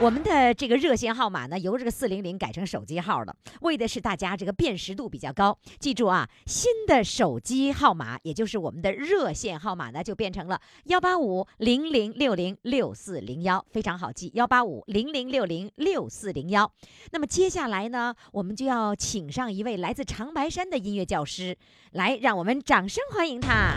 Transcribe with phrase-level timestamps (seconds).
[0.00, 5.58] 我们的这个热线号码呢，由这个四零零改成手机号了，为的是大家这个辨识度比较高。
[5.80, 16.70] 记住啊，新的手机号码，也就是我们的热线号码呢，就变成了幺八五零零六零六四零幺，非常好记，幺八五零零六零六四零幺。
[17.10, 21.56] 那么接下来呢，我们就要请上一位来自长白山的音乐教师，
[21.90, 23.74] 来，让我们掌声欢迎他。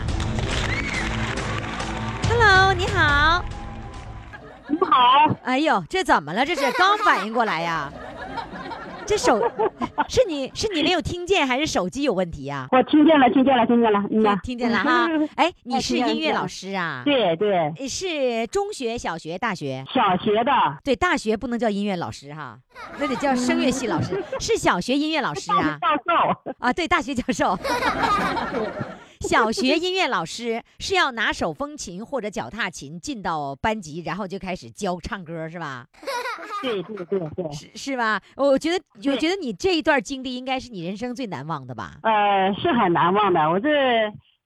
[2.28, 3.44] Hello，你好。
[4.72, 6.44] 你好，哎呦，这怎么了？
[6.46, 7.92] 这是 刚反应过来呀？
[9.04, 9.38] 这手
[10.08, 12.68] 是你是你没有听见，还是手机有问题呀？
[12.70, 15.08] 我听见了，听见了，听见了，听听见了哈。
[15.34, 17.02] 哎，你是音乐老师啊？
[17.04, 19.84] 对对，是中学、小学、大学？
[19.92, 20.52] 小学的。
[20.84, 22.56] 对，大学不能叫音乐老师哈，
[22.98, 24.22] 那得叫声乐系老师。
[24.40, 25.76] 是小学音乐老师啊？
[25.80, 27.58] 教授啊，对，大学教授。
[29.22, 35.86] 小学音乐老师是要拿手风琴或者脚踏琴进到班级，然后就开始教唱歌，是吧？
[36.62, 38.20] 对对对对，是是吧？
[38.36, 41.98] 我觉得，我觉得你这一段经历应该是你人生最难忘的吧？
[42.02, 43.40] 呃，是很难忘的。
[43.48, 43.68] 我这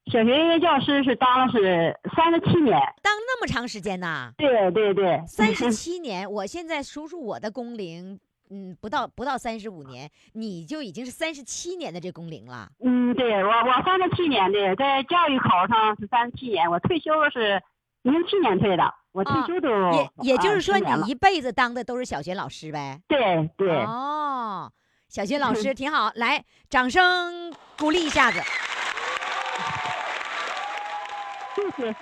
[0.06, 4.30] 小学音乐教师是当了是三十七年，当那么长时间呐？
[4.38, 6.30] 对对对，三十 七年。
[6.30, 8.18] 我现在数数我的工龄。
[8.50, 12.68] 嗯，不到不到三十五年，你就已经是三十七年的这工龄了。
[12.84, 17.60] 嗯，对我我三十七年的，在教育考上是三十七年，我退休是
[18.02, 23.00] 零七年退的，我退休都也也就是说你一辈子当的都是小学老师呗？
[23.08, 23.82] 对对。
[23.84, 24.70] 哦，
[25.08, 28.40] 小学老师挺好，来，掌声鼓励一下子。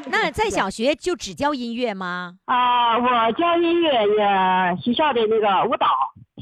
[0.07, 2.37] 那在小学就只教音乐吗？
[2.45, 5.87] 啊，我教音乐也学校的那个舞蹈。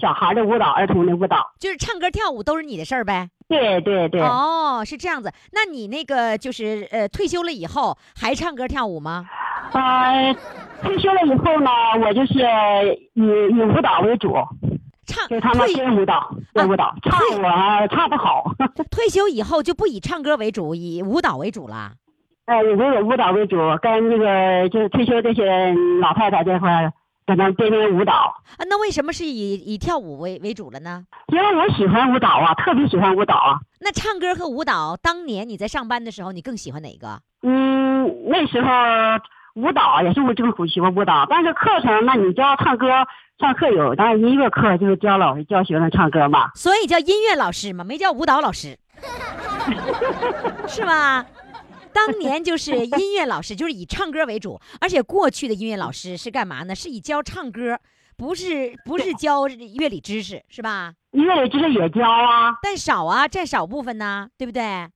[0.02, 3.28] 小孩的舞蹈，儿童的舞蹈，就是唱歌跳舞都是你的事儿呗。
[3.46, 4.20] 对对对。
[4.20, 5.30] 哦，是这样子。
[5.52, 9.24] 那你那个就是呃，退休了以后还唱歌跳舞吗？
[9.72, 10.34] 呃，
[10.82, 11.70] 退休了以后呢，
[12.04, 12.40] 我就是
[13.14, 14.34] 以以舞蹈为主，
[15.06, 18.42] 唱就他们编舞蹈，编舞蹈，唱我唱不好。
[18.90, 21.92] 退休以后就不以唱歌为主，以舞蹈为主了。
[22.46, 22.74] 呃，以
[23.04, 26.92] 舞蹈为主，跟那个就是退休这些老太太这块儿。
[27.26, 28.64] 在那编编舞蹈啊？
[28.68, 31.04] 那为什么是以以跳舞为为主了呢？
[31.28, 33.58] 因为我喜欢舞蹈啊，特别喜欢舞蹈啊。
[33.80, 37.20] 那唱歌和舞蹈，当年你在上班的时候，你更喜欢哪个？
[37.42, 38.68] 嗯，那时候
[39.54, 42.88] 舞蹈也是我正喜欢舞蹈，但是课程那你教唱歌
[43.38, 46.50] 上课有，但是音乐课就是教老师教学生唱歌嘛。
[46.54, 48.76] 所以叫音乐老师嘛，没叫舞蹈老师，
[50.68, 51.24] 是吗？
[51.92, 56.74] 当年就是音乐老师，就是以唱歌为主，而且过去的音乐老师是干嘛呢？
[56.74, 57.78] 是以教唱歌，
[58.16, 60.94] 不是不是教乐理知识，是吧？
[61.12, 64.88] 乐理知识也教啊，但少啊，占少部分呢，对不对？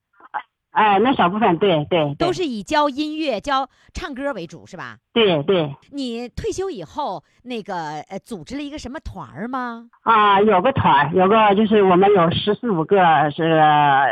[0.77, 4.97] 哎，那小部分对对，都是以教音乐、教唱歌为主，是吧？
[5.11, 5.75] 对对。
[5.91, 9.87] 你退休以后，那个呃，组织了一个什么团儿吗？
[10.03, 12.99] 啊，有个团，有个就是我们有十四五个
[13.31, 13.59] 是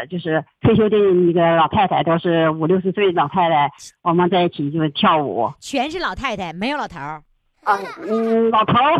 [0.10, 3.70] 就是退休的一个老太太，都是五六十岁老太太，
[4.02, 5.52] 我们在一起就是跳舞。
[5.60, 7.22] 全是老太太，没有老头儿。
[7.64, 7.78] 啊，
[8.08, 8.94] 嗯，老头儿，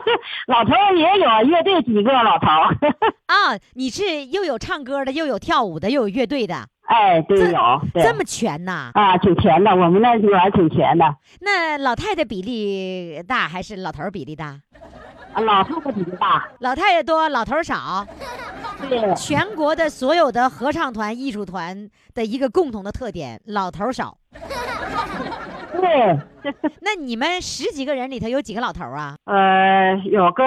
[0.48, 2.76] 老头儿也有乐队几个老头儿。
[3.28, 6.66] 啊，你是又有唱歌的，又有跳舞的，又有乐队的。
[6.90, 8.90] 哎，对有，这么全呐！
[8.94, 11.04] 啊，挺全的，我们那女儿挺全的。
[11.40, 14.60] 那老太太比例大还是老头儿比例大？
[15.32, 16.48] 啊，老太太比例大。
[16.58, 18.04] 老太太多，老头儿少。
[18.88, 19.14] 对。
[19.14, 24.16] 全国的所有的合唱团、艺术团的一个共同的特点，老头儿少。
[25.80, 26.18] 对。
[26.82, 29.14] 那你们十几个人里头有几个老头儿啊？
[29.26, 30.42] 呃，有个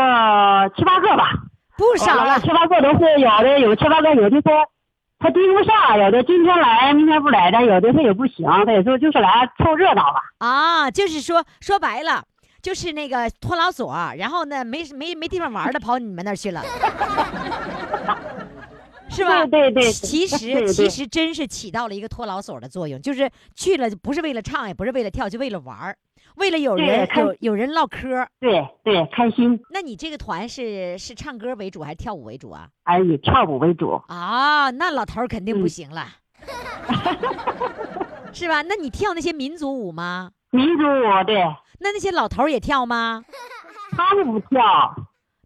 [0.76, 1.30] 七八个吧。
[1.78, 2.38] 不少了。
[2.42, 4.52] 七八个都是有的，有七八个有的说。
[5.24, 10.22] 他盯不上，有的今天来，明天不来的，有的他也不行，他有时候就是来凑热闹吧。
[10.40, 12.26] 啊，就是说说白了，
[12.62, 16.62] 就是那个托老所，然后呢，没没没地方玩的，跑你们那儿去了，
[19.10, 19.46] 是吧？
[19.46, 19.90] 对对。
[19.94, 25.96] 其实其实真是起到了一个托老所的作用，就是去了不是为了唱，也不是为了跳，就为了玩儿。
[26.36, 29.60] 为了有人有有人唠嗑，对对，开心。
[29.70, 32.68] 那你这个团是是唱歌为主还是跳舞为主啊？
[32.84, 34.02] 哎，以跳舞为主。
[34.08, 36.08] 啊，那老头肯定不行了，
[38.34, 38.62] 是吧？
[38.64, 40.32] 那你跳那些民族舞吗？
[40.52, 41.44] 民族舞，对。
[41.80, 43.24] 那那些老头也跳吗？
[43.96, 44.60] 他们不跳。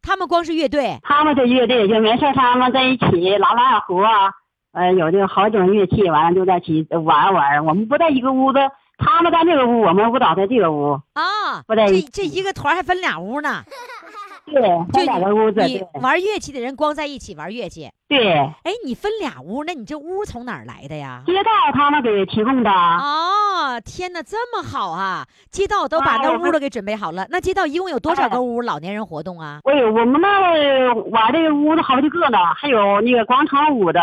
[0.02, 4.32] 他们光是乐队，他们的乐队就没事，他们在一起拉拉胡啊，
[4.72, 7.66] 呃，有这个好几种乐器，完了就在一起玩玩。
[7.66, 8.60] 我们不在一个屋子，
[8.98, 11.00] 他们在这个屋，我们舞蹈在这个屋。
[11.14, 13.64] 啊，不在这这一个团还分俩屋呢，
[14.46, 15.62] 对，就分两个屋子。
[15.62, 17.90] 你玩乐器的人光在一起玩乐器。
[18.08, 21.22] 对，哎，你分俩屋，那你这屋从哪儿来的呀？
[21.26, 22.72] 街道他们给提供的。
[22.72, 25.26] 哦，天哪，这么好啊！
[25.52, 27.28] 街道都把那屋都给准备好了。
[27.30, 28.62] 那街道一共有多少个屋？
[28.62, 29.60] 老年人活动啊？
[29.66, 34.00] 哎呦，我们那玩这个屋子好几个呢，还有那个广场舞的，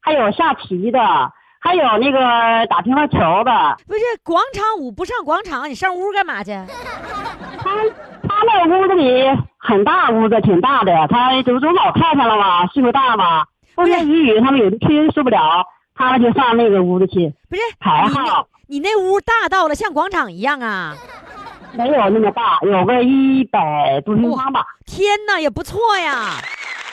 [0.00, 1.00] 还有下棋的，
[1.60, 2.18] 还有那个
[2.68, 3.76] 打乒乓球的。
[3.86, 6.52] 不是广场舞不上广场，你上屋干嘛去？
[7.58, 7.70] 他
[8.22, 9.24] 他那屋子里
[9.58, 13.44] 很大，屋子挺大的，他都都老太太了嘛，岁数大嘛，
[13.74, 15.64] 风是言雨语他们有的去受不了，
[15.94, 18.46] 他们就上那个屋子去不是排号。
[18.68, 20.94] 你那屋大到了像广场一样啊！
[21.72, 24.64] 没有那么大，有个一百多平方吧。
[24.86, 26.34] 天哪，也不错呀！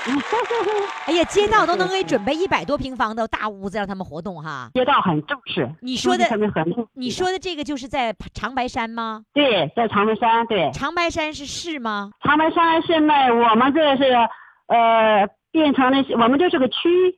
[1.07, 4.69] 哎呀，街道都能给准备一百多平方的大屋子让他们活动哈。
[4.73, 6.25] 街道很正式，你说的
[6.93, 9.23] 你说的这个就是在长白山吗？
[9.33, 12.11] 对，在长白山，对，长白山是市吗？
[12.23, 14.03] 长白山现在我们这是
[14.67, 17.17] 呃变成了，我们这是个区，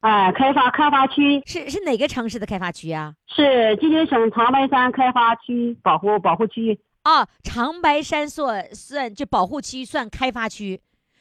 [0.00, 3.12] 哎、开发开发区是是哪个城市的开发区啊？
[3.26, 10.80] 是吉林省长白山开发区保护保护区，哦，长白山算算这保护区算开发区，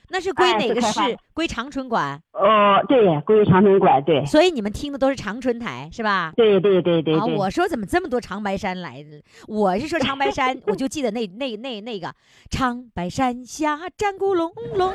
[0.09, 0.99] 那是归哎哪个市？
[1.33, 2.21] 归长春管。
[2.33, 6.31] 哦，对，归长春管，对，所以你们听的都是长春台是吧？
[6.35, 9.21] 对对对对啊，对，我说怎么这么多长白山来的？
[9.47, 12.13] 我是说长白山，我就记得那那那那个
[12.49, 14.93] 长白山下战鼓隆隆，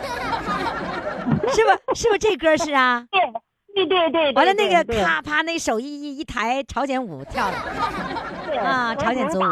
[1.53, 1.79] 是吧？
[1.95, 3.07] 是不是这歌是啊？
[3.11, 3.21] 对
[3.87, 7.57] 对对对，完了那个对咔啪那手一一一抬朝鲜舞跳了，
[8.65, 9.45] 啊朝鲜族舞。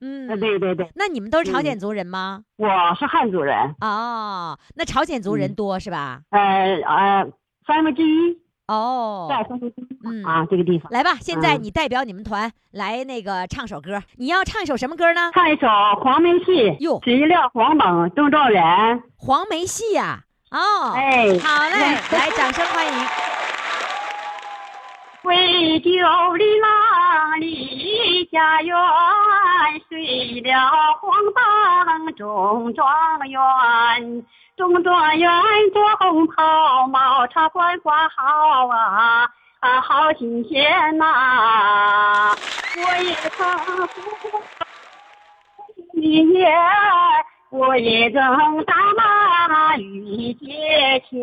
[0.00, 2.42] 嗯，对对对，那你们都是朝鲜嗯族人吗？
[2.56, 2.68] 我
[2.98, 5.54] 是汉族人，哦，那朝鲜族人嗯。
[5.54, 6.20] 多是吧？
[6.30, 6.40] 呃
[6.86, 7.26] 呃，
[7.66, 9.86] 三分之一，哦，在三分之一。
[10.04, 10.24] 嗯。
[10.24, 10.90] 啊，这个地方。
[10.92, 11.62] 来吧，现在嗯。
[11.62, 15.30] 你代表你们团来那个唱首歌，你要唱一首什么歌呢？
[15.34, 15.66] 唱一首
[16.02, 20.20] 黄梅戏，哟十一料黄猛邓兆元，黄梅戏呀、
[20.50, 21.76] 哦，哎，好嘞，
[22.12, 22.83] 来，掌声欢迎。
[25.64, 25.90] 为救
[26.34, 28.76] 里郎离家园，
[29.88, 30.70] 睡了
[31.00, 32.86] 黄榜中状
[33.26, 33.40] 元，
[34.58, 35.30] 中状元
[35.72, 39.26] 着红袍，帽插冠挂好啊
[39.60, 42.36] 啊，好新鲜呐、
[42.76, 43.88] 我也曾
[45.94, 46.46] 一夜，
[47.56, 48.20] 我也正
[48.64, 51.22] 打马遇阶前，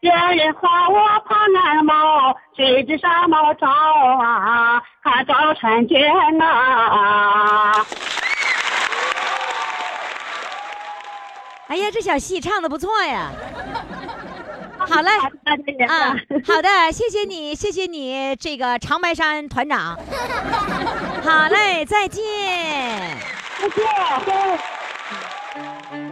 [0.00, 0.96] 人人夸我
[1.28, 7.86] 胖安毛，谁知上毛照啊，他照婵娟呐。
[11.68, 13.30] 哎呀，这小戏唱的不错呀。
[14.90, 15.10] 好嘞，
[15.86, 19.96] 啊，啊，好的，谢谢你，谢谢你，这个长白山团长。
[21.22, 22.24] 好嘞，再见。
[23.60, 23.84] 再见，
[24.26, 24.77] 再见。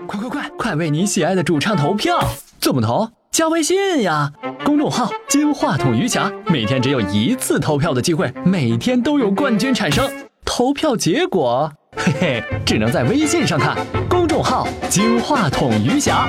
[0.07, 2.19] 快快快，快为你喜爱的主唱投票！
[2.61, 3.11] 怎么投？
[3.33, 4.33] 加微信呀，
[4.65, 10.09] 公众号“金话筒余霞”，每天只有一次投票的机会，每天都有冠军产生。
[10.45, 13.77] 投票结果，嘿嘿，只能在微信上看。
[14.09, 16.27] 公众号“金话筒余霞”。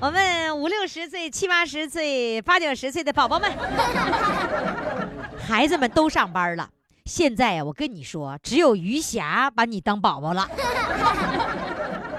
[0.00, 3.50] 我们五六十岁、七八十岁、八九十岁的宝宝们，
[5.44, 6.68] 孩子们都上班了。
[7.04, 10.48] 现在呀，我跟你说，只有余霞把你当宝宝了。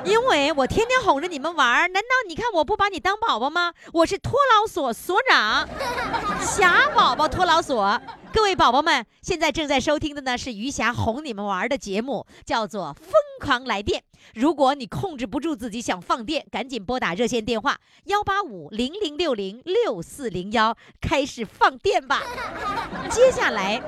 [0.10, 3.72] 因为我天天哄着你们玩儿，难道你看我不把你当宝宝吗？
[3.94, 5.70] 我是托老所所长，
[6.42, 8.02] 霞宝宝托老所。
[8.34, 14.02] 各位宝宝们，现在正在收听的呢是余霞哄你们玩的节目，叫做《疯狂来电》。
[14.34, 22.24] 如果你控制不住自己想放电，赶紧拨打热线电话幺八五零零六零六四零幺，开始放电吧。
[23.12, 23.80] 接下来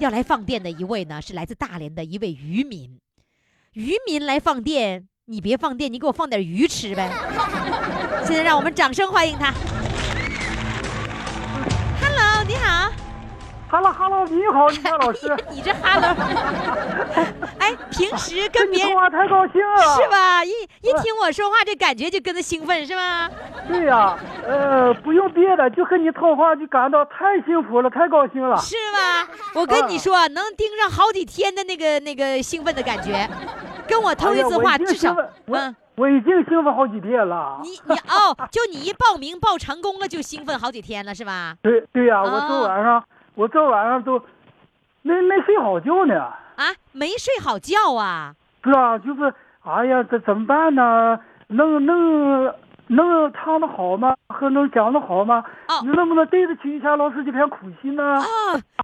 [0.00, 2.98] 要来放电的一位呢，是来自大连的一位渔民。
[3.74, 7.08] 渔民来放电，你别放电，你给我放点鱼吃呗。
[8.26, 9.54] 现在让我们掌声欢迎他。
[12.00, 12.89] Hello，你好。
[13.70, 16.08] 哈喽哈喽，你好，于霞老师， 你这 Hello，
[17.60, 20.08] 哎，平时跟跟你别人说话太高兴了，是？
[20.08, 20.44] 吧？
[20.44, 20.50] 一
[20.80, 23.30] 一听我说话，这感觉就跟着兴奋，是吧？
[23.68, 28.56] 对呀、呃，不用别的，就和你通话就感到太幸福了，太高兴了。
[28.56, 29.30] 是吧？
[29.54, 33.30] 我跟你说，能盯上好几天的那个那个兴奋的感觉，
[33.86, 35.14] 跟我通一次话，至少，
[35.46, 37.60] 我嗯，我已经兴奋好几天了。
[37.62, 41.54] 你你哦，就你一报名报成功了，就兴奋好几天了，是吧？
[41.62, 43.00] 对对呀、哦我昨晚上
[43.34, 44.18] 我这晚上都
[45.02, 46.14] 没没睡好觉呢。
[46.56, 48.34] 啊，没睡好觉啊？
[48.64, 49.32] 是啊，就是
[49.62, 51.18] 哎呀，这怎么办呢？
[51.48, 52.54] 能能
[52.88, 54.14] 能唱的好吗？
[54.28, 55.42] 和能讲的好吗？
[55.68, 58.02] 哦你能不能对得起于霞老师这片苦心呢？
[58.04, 58.24] 啊，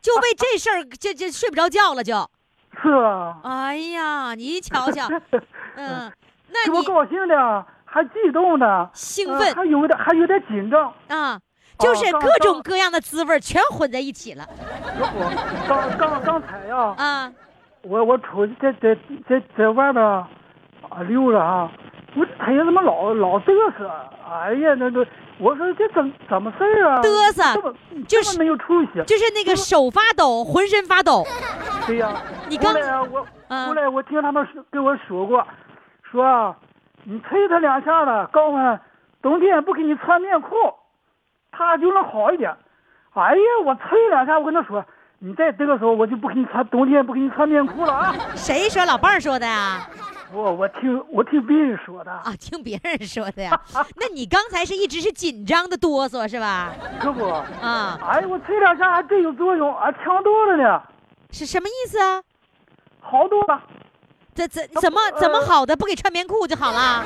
[0.02, 2.14] 就为这事儿就就睡不着觉了就。
[2.82, 5.06] 是啊，哎呀，你瞧瞧，
[5.76, 6.10] 嗯，
[6.52, 10.92] 那你给我高兴的，还激动的，呃兴奋还有点还有点紧张。
[11.08, 11.38] 啊，
[11.78, 14.46] 就是各种各样的滋味儿全混在一起了
[15.68, 17.32] 刚刚刚才呀、啊。
[17.82, 18.96] 我我出去在在
[19.28, 20.28] 在在外边啊
[21.06, 21.70] 溜了啊，
[22.16, 23.88] 我他爷怎么老老嘚瑟？
[24.28, 25.06] 哎呀，那个
[25.38, 27.00] 我说这怎怎么事儿啊？
[27.02, 27.74] 嘚瑟
[28.08, 29.02] 就是没有出息。
[29.06, 31.24] 就是那个手发抖，浑身发抖。
[31.86, 32.10] 对呀、
[32.48, 35.46] 你刚后来啊，我嗯后来我听他们说跟我说过，
[36.10, 36.56] 说啊，
[37.04, 38.80] 你推他两下子，告诉他
[39.22, 40.56] 冬天不给你穿棉裤，
[41.56, 42.54] 他就能好一点。
[43.14, 44.84] 哎呀，我吹两下，我跟他说，
[45.20, 48.14] 你再嘚瑟，我就不给你穿，冬天不给你穿棉裤了啊！
[48.36, 49.88] 谁说老伴儿说的呀？
[50.30, 53.58] 不我听我听别人说的，啊，听别人说的呀。
[53.96, 56.72] 那你刚才是一直是紧张的哆嗦是吧？
[57.00, 57.24] 可不。
[57.26, 60.82] 啊，哎，我吹两下还真有作用，啊，强多了呢，
[61.30, 62.22] 是什么意思啊？
[63.00, 63.62] 好多了。
[64.34, 65.74] 怎怎怎么怎么好的？
[65.74, 67.02] 不给穿棉裤就好了？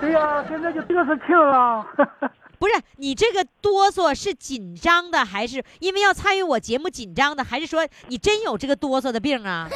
[0.00, 1.86] 对呀、现在就嘚瑟轻了。
[2.62, 9.68] 不是你这个哆嗦是紧张的，还是因为要参与我节目紧张的，还是说你真有这个哆嗦的病啊？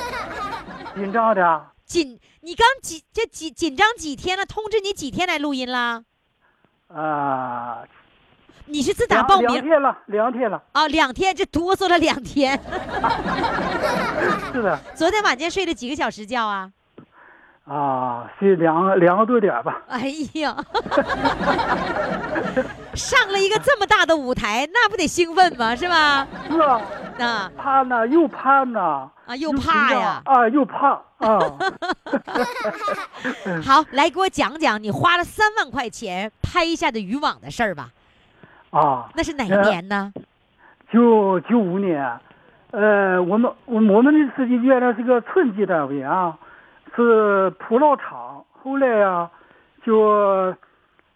[0.94, 4.46] 紧张的，紧，你刚几这几紧张几天了？
[4.46, 6.04] 通知你几天来录音啦？
[6.86, 7.82] 啊、
[8.66, 10.86] 你是自打报名两天了，两天了，啊？
[10.86, 12.52] 两天，这哆嗦了两天。
[14.54, 16.70] 是的，昨天晚间睡了几个小时觉啊？
[17.66, 20.56] 啊，是两个两个多点吧，哎呀，
[22.94, 25.74] 上了一个这么大的舞台，那不得兴奋吗？
[25.74, 26.26] 是吧？
[26.48, 26.80] 是啊，
[27.18, 30.22] 啊怕呢，又怕呢，啊，又怕呀！
[30.24, 31.40] 啊，又怕啊，
[33.66, 37.88] 好，来给我讲讲你花了三万块钱拍下的渔网的事儿吧。
[38.70, 40.12] 啊，那是哪一年呢？
[40.92, 42.16] 九九五年，
[42.70, 46.36] 呃，我们我我们的司机原来是个村级单位啊，
[46.94, 49.30] 是葡萄厂，后来呀、
[49.84, 50.54] 就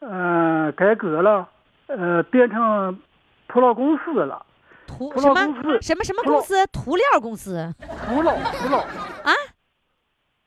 [0.00, 1.49] 呃改革了，
[1.87, 2.99] 呃变成
[3.47, 4.45] 葡萄公司了，
[4.87, 6.67] 捕涂什么什么什么公司？
[6.69, 7.73] 涂料公司
[8.09, 9.33] 捕捞捕捞啊？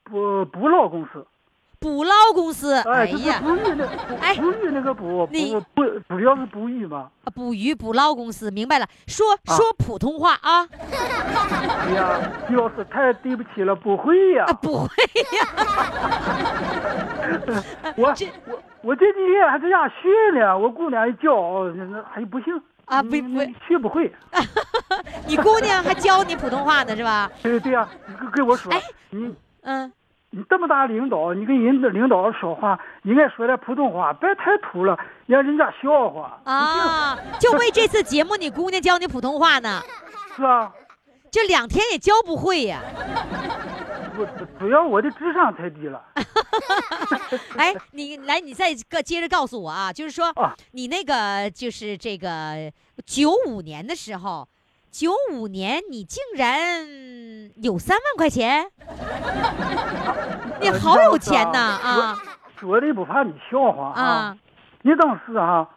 [0.03, 1.25] 捕捕捞公司，
[1.83, 2.73] 捕捞公司。
[2.75, 3.85] 哎呀，捕鱼那
[4.21, 8.87] 哎捕捕鱼那个捕你捕捕主要是捕鱼嘛，啊捕鱼捕捞公司，明白了。
[9.05, 14.87] 说啊说普通话啊 哎呀，于老师太对不起了，不会呀啊，，不会
[15.37, 15.45] 呀。
[17.97, 20.07] 我这我我这几天还在家学
[20.39, 22.53] 呢，我姑娘一教，那那还不行
[22.85, 24.09] 啊不不学不会。
[25.27, 27.29] 你姑娘还教你普通话呢是吧？
[27.43, 29.91] 对对呀、你跟跟我说哎，你嗯，
[30.35, 34.97] 你这么大领导，你跟人的领导说话，应该说点普通话，别太土了，
[35.27, 36.41] 让人家笑话。
[36.43, 39.79] 啊，就为这次节目，你姑娘教你普通话呢，
[40.35, 40.73] 是啊，
[41.29, 42.81] 这两天也教不会呀。
[44.17, 44.27] 我
[44.59, 46.03] 主要我的智商太低了。
[47.55, 52.71] 哎，你来，你再个接着告诉我啊，就是说啊你那个就是这个
[53.05, 54.47] 九五年的时候，
[54.93, 56.85] 九五年你竟然
[57.63, 58.67] 有三万块钱，
[60.61, 62.17] 你呃好有钱呐啊啊！
[62.59, 64.37] 说的不怕你笑话啊！
[64.83, 65.67] 你当时啊，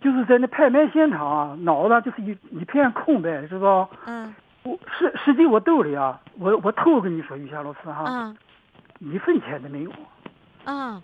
[0.00, 3.86] 就是在那拍卖现场啊，脑子就是一一片空白，知道？
[4.06, 8.34] 嗯我实实际我兜里啊，我我偷跟你说，于霞老师哈、啊
[9.00, 9.90] 一分钱都没有
[10.64, 11.00] 啊！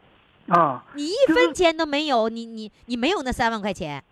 [0.48, 4.02] 啊，你一分钱都没有，你你你没有那三万块钱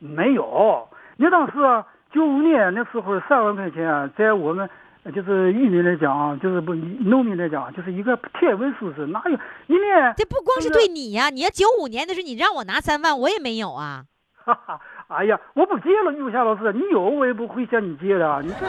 [0.00, 0.88] 没有。
[1.16, 4.68] 你当时啊，九五年那时候三万块钱啊，在我们
[5.04, 9.32] 呃就是渔民来讲啊，就是不农民来讲，就是一个天文数字，哪有
[9.66, 10.14] 一年？
[10.16, 14.04] 这不光是对你呀、你要九五年的时候你让我拿三万，我也没有啊。
[14.44, 18.66] 哈哈，哎呀，我不借了，玉霞老师，你有我也不会向你借的，你这。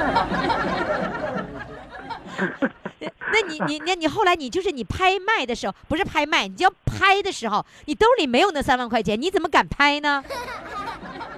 [3.33, 10.23] 那你你那你后来你就是你拍卖的时候，不是拍卖，你就要拍的时候，你兜里没有那三万块钱，你怎么敢拍呢？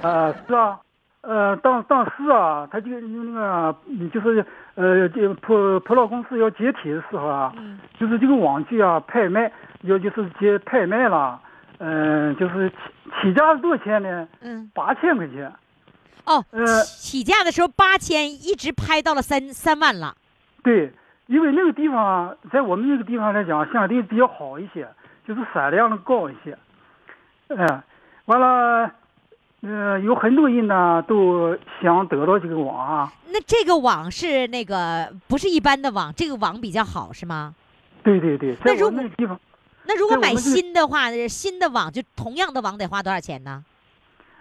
[0.02, 0.80] 啊， 是啊，
[1.28, 9.52] 呃，当当时啊，他就那个，嗯就是呃，这普普劳公司要解体的时候啊，嗯就是这个网剧啊，拍卖
[9.82, 11.40] 要就是接拍卖了，
[11.80, 12.76] 嗯、就是起
[13.22, 14.28] 起价是多少钱呢？
[14.42, 15.52] 嗯，八千块钱。
[16.26, 20.16] 哦，呃起起价的时候八千，一直拍到了三三万了。
[20.64, 20.92] 对，
[21.28, 24.88] 因为那个地方啊，在我们那个地方来讲，相对比较好一些，
[25.28, 26.58] 就是产量能高一些。
[27.50, 27.84] 哎、
[28.26, 28.92] 完了，
[29.68, 33.12] 呃，有很多人呢都想得到这个网啊。
[33.30, 37.56] 那这个网是那个不是一般的网，这个网比较好是吗？
[38.04, 39.40] 对对对，在那如果我们那个地方，
[39.86, 43.64] 那如果买新的话，新的网就同样的网得花多少钱呢？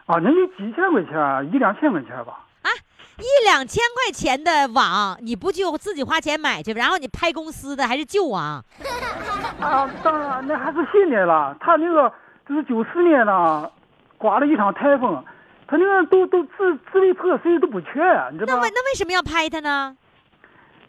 [0.05, 2.45] 啊，那得几千块钱，一两千块钱吧。
[2.63, 2.69] 啊。
[3.17, 8.63] 一两千块钱的网，你不就自己花钱买去，然后你拍公司的还是旧网？
[9.61, 11.57] 啊，当然那还是新的了。
[11.61, 12.13] 他那个
[12.49, 13.71] 就是九四年呢，
[14.19, 15.25] 刮了一场台风，
[15.67, 17.95] 他那个都都支支离破碎都不全，
[18.33, 18.71] 你知道吧那为？
[18.75, 19.97] 那为什么要拍它呢？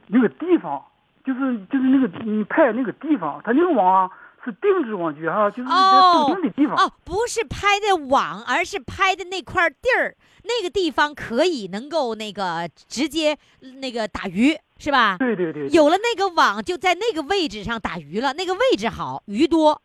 [0.08, 0.84] 那个地方
[1.25, 4.10] 就是就是那个你拍那个地方，他那个网啊
[4.44, 6.75] 是定制网具哈，就是在哦特定的地方。
[6.75, 13.36] 哦，不是拍的网，而是拍的那块地儿，那个地方可以能够那个直接
[13.82, 15.17] 那个打鱼，是吧？
[15.17, 19.82] 对对对，对有了那个网，就在那个位置上打鱼了，那个位置好，鱼多。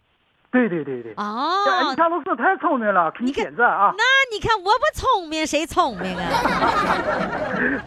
[0.51, 1.13] 对对对对。
[1.13, 3.95] 哎，哦你，看老师太聪明了，给你点赞啊！
[3.97, 4.03] 那
[4.33, 6.25] 你看我不聪明，谁聪明啊？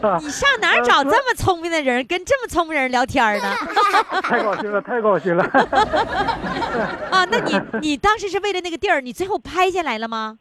[0.02, 3.44] 啊你上哪儿找这么聪明的人，跟这么聪明人聊天呢？
[4.22, 5.44] 太高兴了，太高兴了。
[7.12, 10.38] 啊，那你你当时是为了那个地儿，你最后拍下来了吗？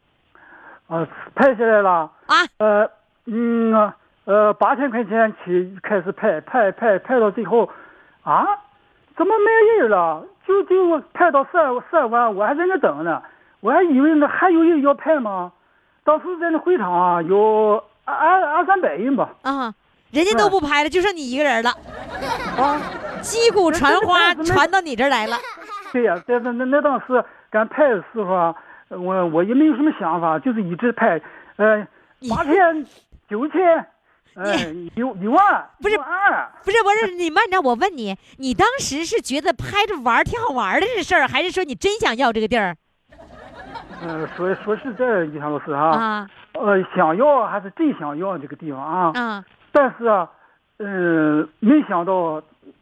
[0.87, 2.09] 啊，拍下来了。
[2.27, 2.89] 啊，呃，
[3.25, 7.69] 嗯啊呃，八千块钱起开始拍，拍拍拍到最后，
[8.23, 8.45] 啊，
[9.17, 9.51] 怎么没
[9.81, 10.25] 人了？
[10.45, 13.21] 就就拍到十二十二万，我还在那等呢，
[13.61, 15.51] 我还以为那还有人要拍吗？
[16.03, 19.73] 当时在那会场啊，有二二二三百人吧，啊，
[20.11, 21.71] 人家都不拍了，就剩你一个人了，
[22.57, 22.81] 啊，
[23.21, 25.37] 击鼓传花传到你这儿来了。
[25.93, 28.55] 对呀、在那那那当时敢拍的时候啊，
[28.89, 31.21] 我我也没有什么想法，就是一直拍，
[31.55, 31.87] 呃，
[32.29, 32.85] 八千、
[33.29, 33.85] 九千，
[34.35, 36.49] 呃，一一万，不是二。
[36.63, 42.75] 不是不是，你慢着，我问你，你当时是觉得拍着玩儿挺好玩的这事儿，还是说你真想要这个地儿
[44.01, 49.45] 呃，说说实在，于强老师啊，啊呃，想要还是真想要这个地方啊，啊？
[49.71, 50.29] 但是啊，
[50.77, 52.41] 呃，没想到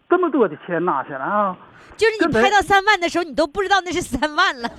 [0.10, 1.56] 这么多的钱拿下来啊，
[1.96, 4.70] 就是你拍到三万的时候，你都不知道那是三万了。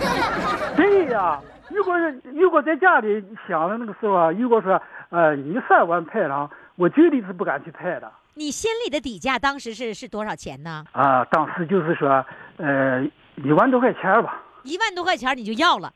[0.76, 10.84] 对呀、如果是如果在家里想的那个时候啊，如果说呃你三万拍了啊，我绝对是不敢去拍的你心里的底价当时是是多少钱呢？
[10.92, 11.24] 啊。
[11.26, 12.24] 当时就是说，
[12.58, 13.02] 呃，
[13.36, 14.42] 一万多块钱吧。
[14.62, 15.92] 一万多块钱你就要了，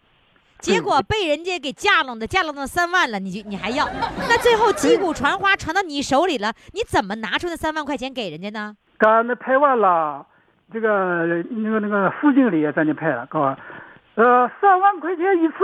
[0.58, 3.86] 结果被人家给架拢的，架拢到三万了，你就你还要？
[4.28, 8.74] 那最后击鼓传花传到你手里了，你怎么拿出那三万块钱给人家呢？
[8.96, 10.24] 刚那拍完了，
[10.72, 13.58] 这个那个那个副经理也在那拍了，告诉我，
[14.22, 15.56] 呃，三万块钱一次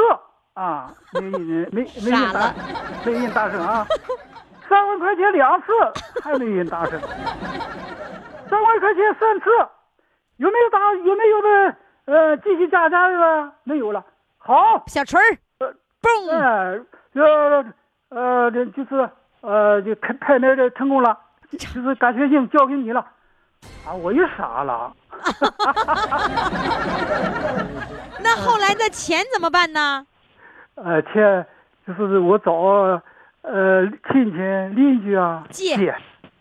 [0.57, 2.55] 啊，没人没没人打傻了，
[3.05, 3.87] 没人大声啊，
[4.67, 5.67] 三万块钱两次
[6.23, 6.99] 还没人大声，
[8.49, 9.51] 三万块钱三次，
[10.39, 13.53] 有没有打有没有的呃继续加价的了？
[13.65, 14.03] 没有了，
[14.39, 16.81] 好，小锤儿，呃嘣，呃
[17.13, 17.63] 呃
[18.09, 19.11] 呃这就是
[19.43, 21.19] 呃就拍拍那的成功了，
[21.51, 23.07] 就是感谢信交给你了。
[23.87, 24.91] 啊，我也傻了。
[28.23, 30.07] 那后来的钱怎么办呢？
[30.77, 31.45] 呃，钱
[31.87, 32.53] 就是我找
[33.43, 34.39] 呃亲戚
[34.75, 35.75] 邻居啊借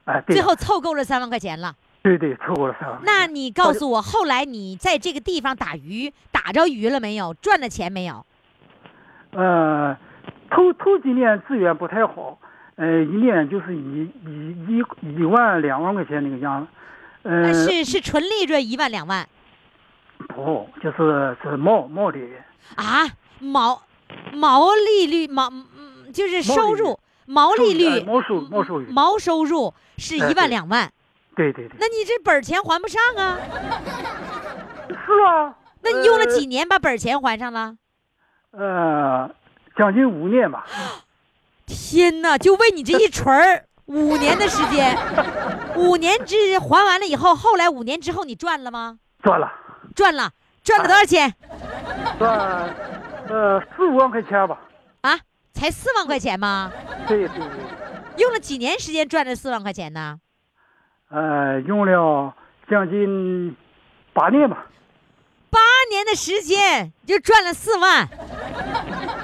[0.06, 1.74] 哎，对最后凑够了三万块钱了。
[2.04, 3.00] 对对，凑够了三万。
[3.04, 7.34] 那你告诉我，后来你在这个地方打鱼，打着鱼了没有？
[7.34, 8.24] 赚了钱没有？
[9.32, 9.98] 呃，
[10.52, 12.38] 头头几年资源不太好，
[12.76, 14.84] 呃，一年就是一一一
[15.18, 16.68] 一万两万块钱那个样子。
[17.24, 19.28] 呃，呃是是纯利润一万两万
[20.28, 22.34] 不，就是是毛毛利润。
[22.76, 23.08] 啊？
[23.40, 23.82] 毛
[24.34, 30.92] 毛利率毛嗯就是收入毛利率毛收毛收入毛收入是一万两万，
[31.36, 33.40] 对对对，那你这本钱还不上啊？
[34.90, 35.56] 是啊。
[35.82, 37.76] 那你用了几年把本钱还上了？
[38.52, 39.30] 呃，
[39.78, 40.66] 将近五年吧。
[41.68, 42.38] 天哪！
[42.38, 44.98] 就为你这一锤儿，五年的时间，
[45.76, 49.00] 五年之还完了以后，后来五年之后你赚了吗？
[49.22, 49.52] 赚了，
[49.96, 50.32] 赚了，
[50.64, 51.34] 赚了多少钱
[52.20, 52.30] 赚
[53.28, 54.60] 呃四五万块钱吧。
[55.02, 55.20] 啊？
[55.54, 56.72] 才四万块钱吗？
[57.08, 57.48] 对对对。
[58.18, 60.20] 用了几年时间赚这四万块钱呢？
[61.10, 62.34] 呃，用了
[62.70, 63.56] 将近
[64.12, 64.66] 八年吧。
[65.50, 65.60] 八
[65.90, 68.08] 年的时间就赚了四万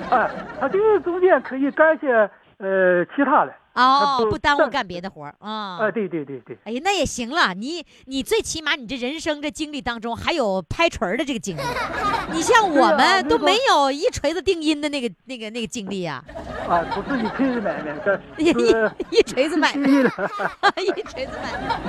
[0.09, 2.07] 哎，他这个中间可以干些
[2.57, 3.53] 呃其他的。
[3.73, 5.77] 哦，不不耽误干别的活儿啊。
[5.81, 11.61] 哎，对对对对，哎呀，那也行了，你你最起码你这人生这经历当中还有拍锤儿的这个经历，
[12.33, 16.23] 你像我们都没有一锤子定音的那个那个那个经历呀、
[16.67, 21.79] 啊，不 是一锤子买卖，这一一锤子买卖，一锤子买卖。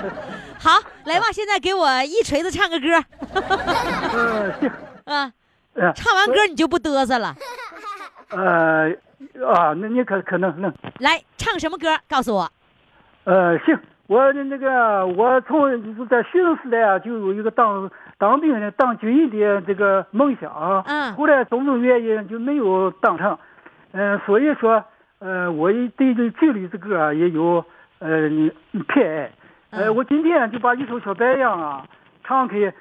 [0.58, 2.86] 好，来吧，现在给我一锤子唱个歌
[4.14, 4.70] 嗯，行，
[5.04, 5.32] 啊，
[5.74, 7.34] 呃唱完歌你就不嘚瑟了。
[8.30, 8.90] 呃
[9.46, 11.88] 啊，那你可可能能来唱什么歌？
[12.08, 12.48] 告诉我。
[13.24, 20.50] 呃行，我的那个我从就是在学生时代啊，就有一个当当兵的当军人的这个梦想。
[20.86, 23.38] 嗯后来种种原因就没有当成。
[23.92, 24.82] 嗯、所以说，
[25.18, 27.64] 呃，我也对这纪律这歌啊也有
[27.98, 28.28] 呃
[28.88, 29.30] 偏爱。
[29.70, 31.86] 呃，嗯我今天就把一首小白杨啊
[32.24, 32.72] 唱给，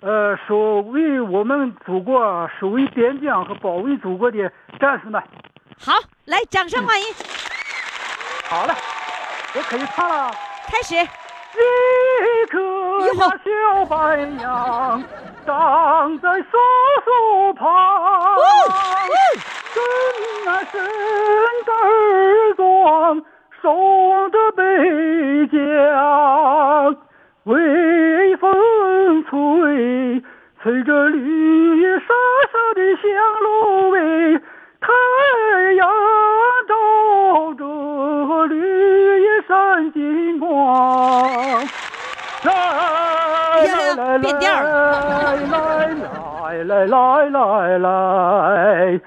[0.00, 5.22] 呃，守卫我们祖国、守卫边疆和保卫祖国的战士们。
[5.82, 5.94] 好，
[6.26, 7.06] 来，掌声欢迎，
[8.50, 8.74] 好嘞，
[9.54, 10.30] 我可以唱了。
[10.66, 10.94] 开始。
[10.94, 12.60] 一颗
[13.06, 15.02] 呀小白杨，
[15.46, 16.50] 长在叔
[17.04, 18.36] 叔旁，
[19.72, 19.82] 深
[20.48, 20.84] 啊深
[21.64, 23.22] 的耳光，
[23.62, 24.62] 守望着北
[25.46, 26.96] 疆，
[27.44, 30.22] 微风吹，
[30.62, 32.04] 吹着绿叶沙
[32.52, 33.02] 沙的香
[33.40, 34.39] 芦苇，
[35.60, 35.86] 太阳
[36.66, 36.74] 照
[37.54, 38.56] 着绿
[39.20, 40.48] 叶闪金光。
[42.44, 42.50] 来
[43.66, 45.36] 来来变调来
[46.64, 49.00] 来来来来来，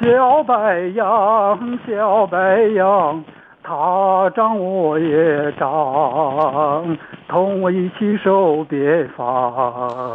[0.00, 3.22] 小白杨小白杨，
[3.62, 6.96] 它长我也长，
[7.28, 10.14] 同我一起守边防。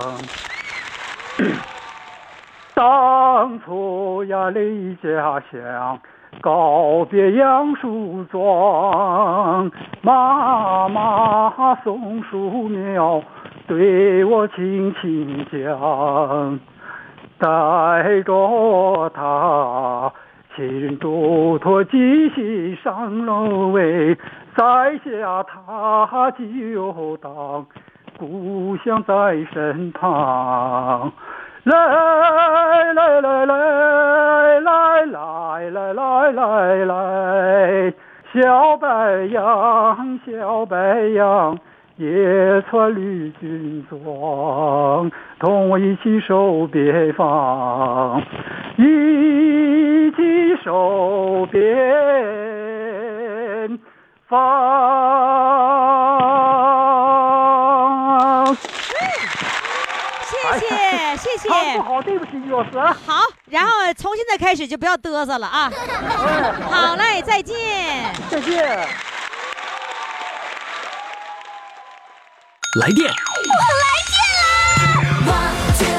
[2.76, 6.00] 当初呀离家乡，
[6.42, 13.22] 告别杨树庄，妈妈松树苗
[13.68, 16.60] 对我轻轻讲，
[17.38, 20.12] 带着他
[20.56, 24.16] 亲嘱托记心上楼喂，
[24.56, 27.66] 在下他就当
[28.18, 31.12] 故乡在身旁。
[31.64, 33.56] 来来来来来
[35.06, 37.94] 来来来来来，
[38.34, 38.88] 小白
[39.32, 40.76] 杨小白
[41.16, 41.58] 杨，
[41.96, 48.22] 也穿绿军装，同我一起守边防，
[48.76, 51.62] 一起守边
[54.28, 54.84] 防。
[60.60, 61.50] 谢谢 谢谢。
[61.50, 62.96] 唱不好，对不起于老师啊。
[63.06, 65.72] 好，然后从现在开始就不要嘚瑟了啊。
[66.70, 67.56] 好嘞，再见。
[68.30, 68.88] 再见。
[72.80, 73.94] 来电，我来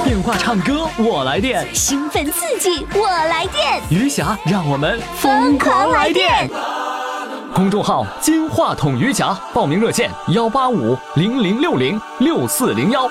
[0.05, 6.51] 电话唱歌我来电，兴奋刺激，我来电，余霞让我们疯狂来电。
[7.55, 13.09] 公众号“金话筒余霞”，报名热线：幺八五零零六零六四零幺。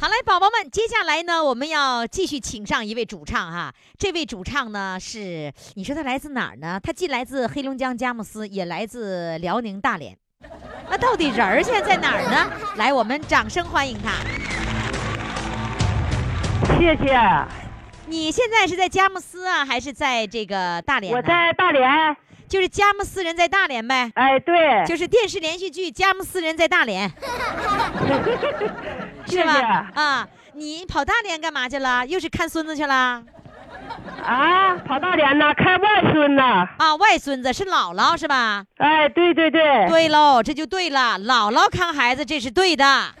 [0.00, 3.70] 好嘞，宝宝们，接下来呢，我们要继续请上一位主唱哈。
[3.98, 6.80] 这位主唱呢是，你说他来自哪儿呢？
[6.82, 10.16] 他既来自黑龙江佳木斯，也来自辽宁大连。
[10.88, 12.50] 那到底人儿现在在哪儿呢？
[12.76, 14.12] 来，我们掌声欢迎他。
[16.78, 17.20] 谢谢，
[18.06, 21.14] 你现在是在佳木斯啊，还是在这个大连？
[21.14, 22.16] 我在大连。
[22.50, 24.10] 就是佳木斯人在大连呗。
[24.16, 27.08] 哎，对，就是电视连续剧《佳木斯人在大连》，
[29.30, 29.54] 是吧？
[29.54, 29.60] 谢
[30.00, 32.04] 啊，你跑大连干嘛去了？
[32.04, 33.22] 又是看孙子去了？
[34.24, 36.42] 啊，跑大连呢，看外孙呢。
[36.76, 38.64] 啊，外孙子是姥姥是吧？
[38.78, 43.14] 哎，对对对，对喽，这就对了，姥姥看孩子这是对的，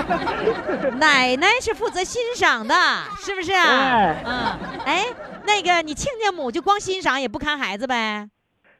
[0.96, 2.74] 奶奶是负责欣赏的，
[3.20, 3.66] 是不是啊？
[3.68, 5.04] 哎嗯，哎，
[5.44, 8.26] 那个你亲家母就光欣赏也不看孩子呗？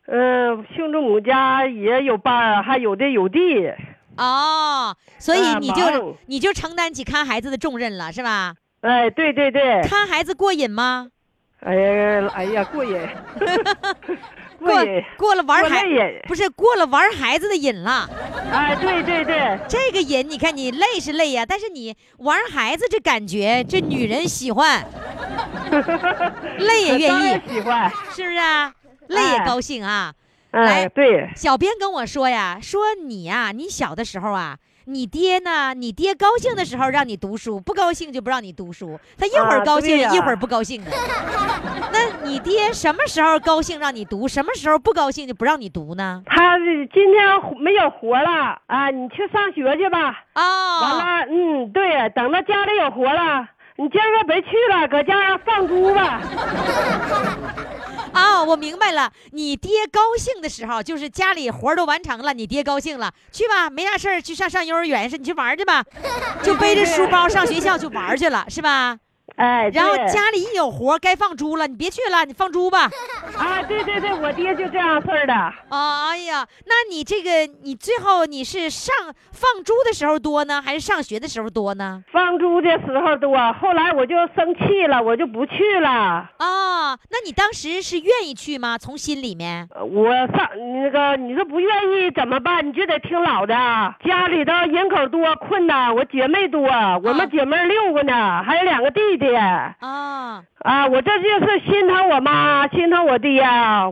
[0.06, 3.72] 嗯、姓郑母家也有伴儿，还有的有地。
[4.16, 8.54] 哦，所以啊你就、忙你就承担起看孩子的重任了，是吧？
[8.82, 11.08] 哎，对对对，看孩子过瘾吗？
[11.60, 13.00] 哎呀，哎呀， 过瘾，
[14.60, 14.74] 过
[15.16, 18.08] 过了玩孩累瘾不是过了玩孩子的瘾了。
[18.52, 24.84] 哎，对对对，这个瘾，你看你累是累呀，但是你玩孩子这感觉，这女人喜欢，
[26.60, 27.90] 累也愿意，喜欢。
[28.14, 28.70] 是不是啊？
[29.08, 30.12] 累也哎高兴啊。
[30.50, 40.92] 来哎，对，小编跟我说呀，说你呀，你小的时候啊，你爹呢，你爹高兴的时候让你读书，不高兴就不让你读书，他一会儿啊高兴、一会儿不高兴的。
[41.92, 46.22] 那你爹什么时候高兴让你读，什么时候不高兴就不让你读呢？
[46.26, 50.22] 他今天没有活了啊，你去上学去吧。
[50.36, 50.42] 哦，
[50.82, 56.20] 完了，嗯，对，等到家里有活了，你今儿个别去了，搁家放猪吧。
[58.12, 65.82] 啊、 我明白了，你爹高兴的时候，就是家里活都完成了，你爹高兴了，去吧，没啥事儿，去上上幼儿园去，你去玩去吧，
[66.42, 68.96] 就背着书包上学校就玩去了，是吧？
[69.36, 72.88] 哎，然后家里一有活儿该放猪了，你别去了，你放猪吧。
[73.36, 75.34] 啊，对对对，我爹就这样式儿的。
[75.34, 77.30] 啊，哎呀，那你这个
[77.62, 78.94] 你最后你是上
[79.32, 82.04] 放猪的时候多呢，还是上学的时候多呢？
[82.12, 85.90] 放猪的时候多，后来我就生气了，我就不去了。
[86.38, 88.78] 啊，那你当时是愿意去吗？
[88.78, 89.68] 从心里面？
[89.74, 90.48] 呃我上
[90.82, 92.64] 那个，你说不愿意怎么办？
[92.66, 93.54] 你就得听老的。
[94.04, 95.92] 家里头人口多，困难。
[95.92, 96.62] 我姐妹多，
[97.02, 99.23] 我们姐妹六个呢，还有两个弟弟。
[99.32, 103.40] 啊，啊，我这就是心疼我妈，心疼我爹。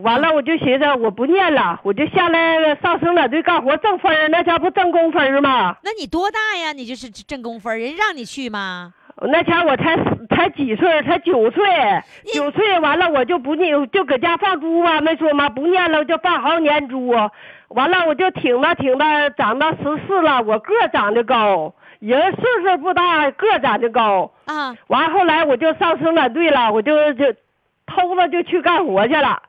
[0.03, 5.77] 完了，我就寻思我不念了，我就下来上生产队干活挣分儿，那家不挣工分儿吗？
[5.85, 6.73] 那你多大呀？
[6.73, 8.93] 你就是挣工分儿，人让你去吗？
[9.25, 9.97] 那前儿我才
[10.31, 11.63] 才几岁，才九岁，
[12.33, 15.49] 九岁完了我就不念，就搁家放猪吧，没说吗？
[15.49, 17.15] 不念了，我就放好几年猪。
[17.69, 24.33] 完了我就挺着挺着，长到十四了，我个儿长得高，人岁数不大，个儿长得高。
[24.47, 27.33] 啊，完后来我就上生产队了，我就就
[27.87, 29.41] 偷着就去干活去了。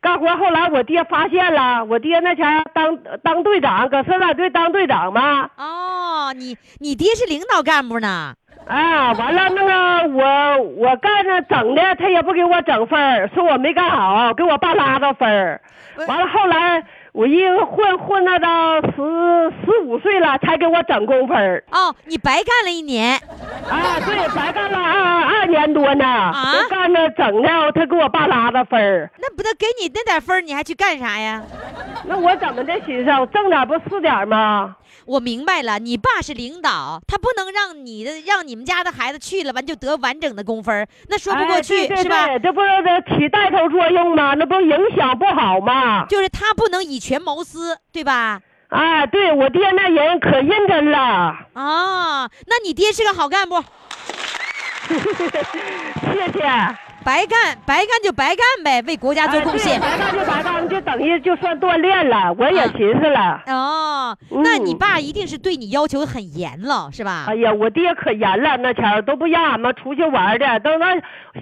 [0.00, 5.50] 干活后来我爹发现了，我爹那前当当队长，搁生产队当队长嘛。
[5.58, 8.32] 哦，你你爹是领导干部呢？
[8.66, 15.60] 啊，完了那个我我干着整的，他也不给我整分儿，说我没干好，给我爸拉着分儿。
[16.06, 21.64] 完了后来我一混混了到十十五岁了，才给我整工分儿。
[21.70, 23.14] 哦，你白干了一年。
[23.68, 29.10] 啊，对，白干了二二年多呢，啊都干着整的，他给我爸拉的分儿。
[29.18, 31.42] 那不得给你那点分儿，你还去干啥呀？
[32.04, 34.76] 那我怎么的寻思，我挣点不是点吗？
[35.08, 42.38] 我明白了，你爸是领导，他不能让你的让你们家的孩子去了完就得完整的工分儿，那说不过哎去、对对是吧？
[42.38, 44.34] 这不是这起带头作用吗？
[44.34, 46.04] 那不影响不好吗？
[46.06, 48.40] 就是他不能以权谋私，对吧？
[48.68, 50.98] 啊，对我爹那人可认真了，
[51.54, 53.64] 啊，那你爹是个好干部，
[56.12, 56.87] 谢谢。
[57.04, 59.80] 白干白干就白干呗，为国家做贡献。
[59.80, 62.34] 哎白干就白干，就等于就算锻炼了。
[62.38, 67.24] 我也啊寻思了，哦，那你嗯爸一定是对你要求很严了，是吧？
[67.28, 70.86] 哎呀，我爹可严了，那前儿都不让俺们出去玩的，等到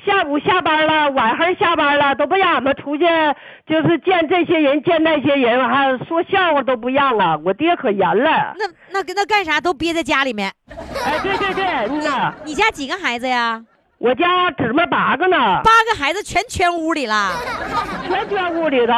[0.05, 3.05] 下午下班了，晚上下班了，都不让俺们出去，
[3.67, 7.37] 就是见这些人，见那些人，还说笑话都不让啊。
[7.45, 8.55] 我爹可严了。
[8.59, 10.53] 那那跟那干啥都憋在家里面。
[11.05, 13.63] 哎，对对对，嗯呐，你家几个孩子呀？
[13.99, 17.33] 我家姊妹八个呢，八个孩子全圈屋里了。
[18.07, 18.93] 全圈屋里头。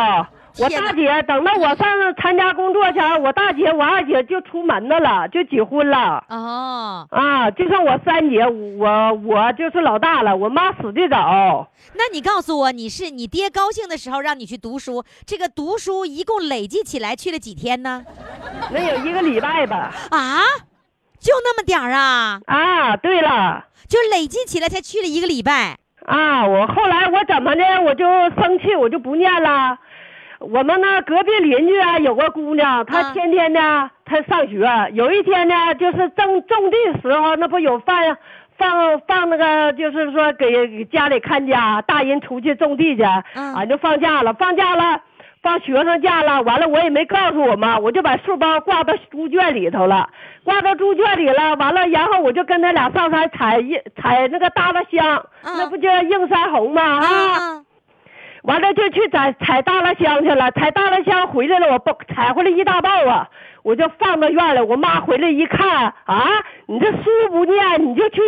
[0.61, 1.87] 我大姐等到我上
[2.21, 6.25] 参加工作前，我大姐、我二姐就出门子了，就结婚了。
[6.29, 10.37] 哦，啊，就剩我三姐，我我就是老大了。
[10.37, 18.05] 我妈死的早，那你告诉我，你是你爹高兴的时候让你去读书，这个读书一共累计起来去了几天呢？
[18.73, 19.95] 能有一个礼拜吧。
[20.11, 20.41] 啊，
[21.21, 22.41] 就那么点儿啊？
[22.47, 25.77] 啊，对了，就累计起来才去了一个礼拜。
[26.07, 28.05] 啊，我后来我怎么的，我就
[28.41, 29.79] 生气，我就不念了。
[30.41, 34.65] 我们那隔壁邻居啊，有个姑娘，她啊天天呢，她上学。
[34.93, 38.17] 有一天呢，就是正种地时候，那不有饭
[38.57, 43.03] 放放那个，就是说给给家里看家，大人出去种地去，
[43.35, 45.03] 嗯俺就放假了，放假了。
[45.41, 50.09] 放学生假了，完了我也没告诉我妈，我就把书包挂到猪圈里头了，
[50.43, 56.83] 挂到猪圈里了，完了，然后我就跟他俩上山采一采那个大拉香，嗯那不叫映山红吗？
[56.83, 57.65] 啊，啊，
[58.43, 63.29] 完了就去采采大拉香去了，采大拉香回来了，我抱采回来一大包啊，
[63.69, 64.61] 我就放到院里。
[64.63, 68.23] 我妈回来一看啊，你这书不念，你就去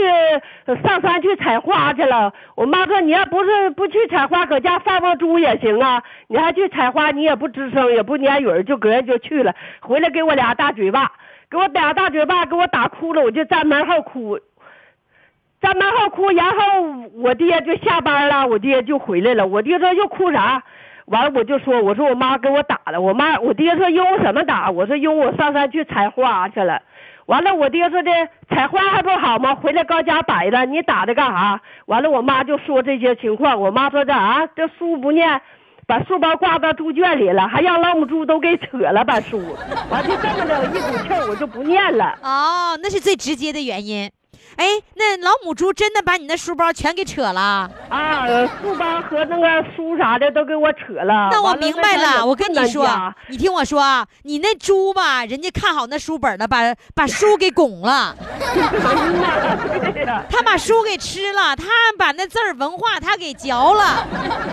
[0.85, 2.31] 上山去采花去了。
[2.57, 6.03] 我妈说你要不是不去采花，搁家放放猪也行啊。
[6.29, 9.55] 你还去采花，你也不吱声，也不撵语儿，就搁人就去了。
[9.81, 11.11] 回来给我俩大嘴巴，
[11.51, 14.39] 给我俩大嘴巴，给我打哭了，我就站门后哭。
[15.63, 16.57] 站门后哭，然后
[17.15, 19.47] 我爹就下班了，我爹就回来了。
[19.47, 20.63] 我爹说又哭啥？
[21.11, 23.01] 完了我就说，我说我妈给我打了。
[23.01, 24.71] 我妈我爹说因为什么打？
[24.71, 26.81] 我说因为我上山去采花去了。
[27.27, 28.11] 完了我爹说的
[28.49, 29.55] 采花还不好吗？
[29.55, 31.61] 回来搁家摆着，你打的干啥？
[31.87, 33.61] 完了我妈就说这些情况。
[33.61, 35.41] 我妈说这啊，这书不念。
[35.87, 39.43] 把书包挂到猪圈里了，还让老母猪都给扯了，把书，
[39.91, 42.17] 完就这么的，一股气我就不念了。
[42.23, 44.09] 哦，那是最直接的原因。
[44.57, 47.71] 哎，那老母猪真的把你那书包全给扯了？
[47.89, 48.27] 啊，
[48.61, 51.29] 书包和那个书啥的都给我扯了。
[51.31, 52.87] 那我明白了，我跟你说，
[53.29, 58.15] 你听我说啊，你那猪吧，人家看好那书本了，把把书给拱了，
[60.29, 61.65] 他把书给吃了，他
[61.99, 63.83] 把那字儿文化他给嚼了，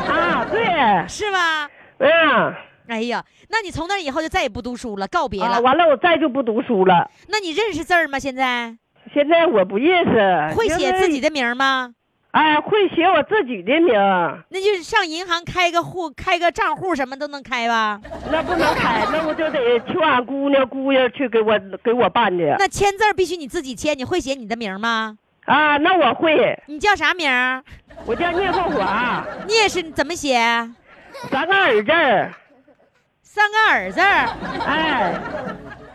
[0.07, 0.63] 啊，对，
[1.07, 1.69] 是吧？
[1.99, 2.53] 嗯，
[2.87, 5.61] 哎呀，那你从那以后就再也不读书了，告别啊，了。
[5.61, 7.09] 完了我再就不读书了。
[7.27, 8.19] 那你认识字儿吗？
[8.19, 8.77] 现在
[9.13, 11.93] 现在我不认识，会写自己的的名吗？
[12.31, 13.93] 哎，会写我自己的名，
[14.49, 17.99] 那就是上银行开个户、开个账户，什么都能开吧？
[18.29, 22.55] 那不能开，那我就得求俺姑娘姑爷去给我给我办的。
[22.59, 25.17] 那签字必须你自己签，你会写你的名吗？
[25.45, 27.31] 啊，那我会，你叫啥名？
[28.05, 30.37] 我叫聂凤华，聂是怎么写？
[31.31, 32.31] 三个耳字儿，
[33.23, 34.29] 三个耳字儿，
[34.67, 35.13] 哎，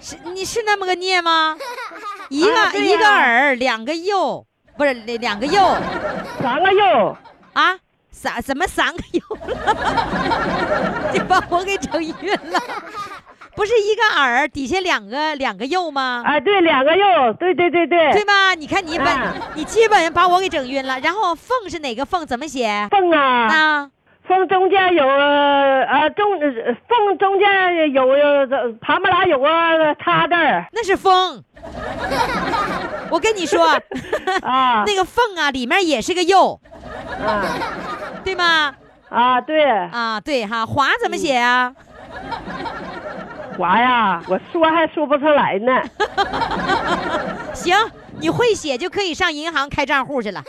[0.03, 1.57] 是你是那么个念吗？
[2.29, 4.45] 一个、一个耳，两个右，
[4.77, 5.77] 不是两个右
[6.41, 7.17] 三个右，
[7.53, 7.79] 啊？
[8.11, 9.21] 三怎么三个右？
[11.13, 12.61] 你把我给整晕了。
[13.55, 16.23] 不是一个耳底下两个两个右吗？
[16.25, 17.05] 啊，对，两个右，
[17.39, 18.55] 对对对对，对吧？
[18.55, 20.99] 你看你把、啊你基本把我给整晕了。
[21.01, 22.25] 然后凤是哪个凤？
[22.27, 22.89] 怎么写？
[22.91, 23.91] 凤啊，啊，
[24.27, 28.47] 凤中间有呃中呃凤中间有呃
[28.81, 31.43] 旁边拉有个叉字儿那是风。
[33.11, 33.67] 我跟你说，
[34.43, 36.59] 啊 那个缝啊，里面也是个又，
[37.25, 37.45] 啊
[38.25, 38.75] 对吗？
[39.11, 41.73] 啊，对，啊，对哈，华怎么写啊？
[43.59, 45.83] 华呀，我说还说不出来呢。
[47.53, 47.77] 行，
[48.21, 50.43] 你会写就可以上银行开账户去了。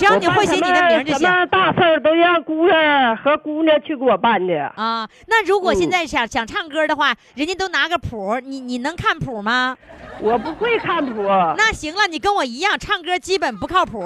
[0.00, 4.72] 只要你会写你的名儿就行什么大事儿都让姑娘和姑娘去给我办的。
[4.76, 5.06] 啊。
[5.28, 9.76] 那如果现嗯在想、想唱歌的话，人家都拿个谱，你你能看谱吗？
[10.20, 11.22] 我不会看谱，
[11.56, 14.00] 那行了，你跟我一样，唱歌基本不靠谱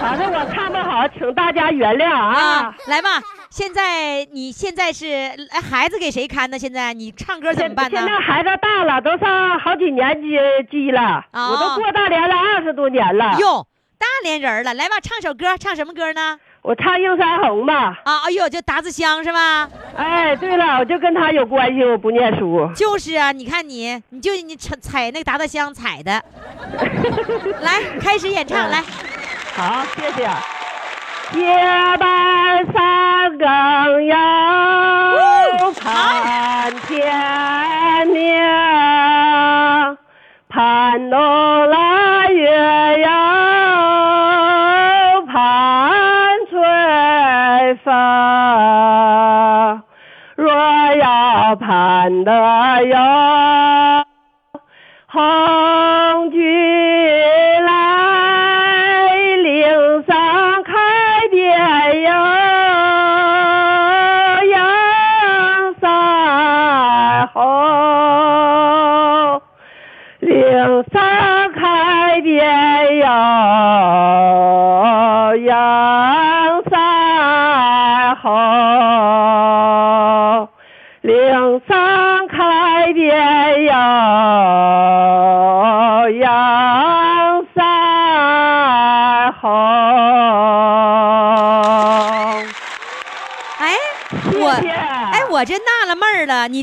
[0.00, 2.74] 反正我唱不好，请大家原谅啊。
[2.86, 5.06] 来吧，现在你现在是
[5.50, 6.58] 哎孩子给谁看呢？
[6.58, 8.06] 现在你唱歌怎么办呢现？
[8.06, 10.36] 在孩子大了，都上好几年级
[10.70, 13.36] 级了，哦我都过大连了二十多年了。
[13.38, 13.66] 哟，
[14.04, 16.38] 大连人了，来吧，唱首歌，唱什么歌呢？
[16.60, 17.98] 我唱《映山红》吧。
[18.04, 19.66] 啊，哎呦，就达子香是吧？
[19.96, 22.70] 哎，对了，我就跟他有关系，我不念书。
[22.74, 26.22] 就是啊，你看你，你就你踩踩那个达子香踩的，
[27.62, 28.82] 来开始演唱来。
[29.56, 30.28] 好，谢谢。
[31.40, 31.56] 夜
[31.98, 34.14] 半三更又
[35.80, 38.22] 盼天明，
[40.48, 41.18] 盼冬
[41.70, 43.08] 腊月又
[52.04, 52.96] 要盼得有
[55.06, 56.43] 红军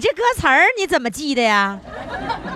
[0.01, 1.79] 这歌词儿你怎么记的呀？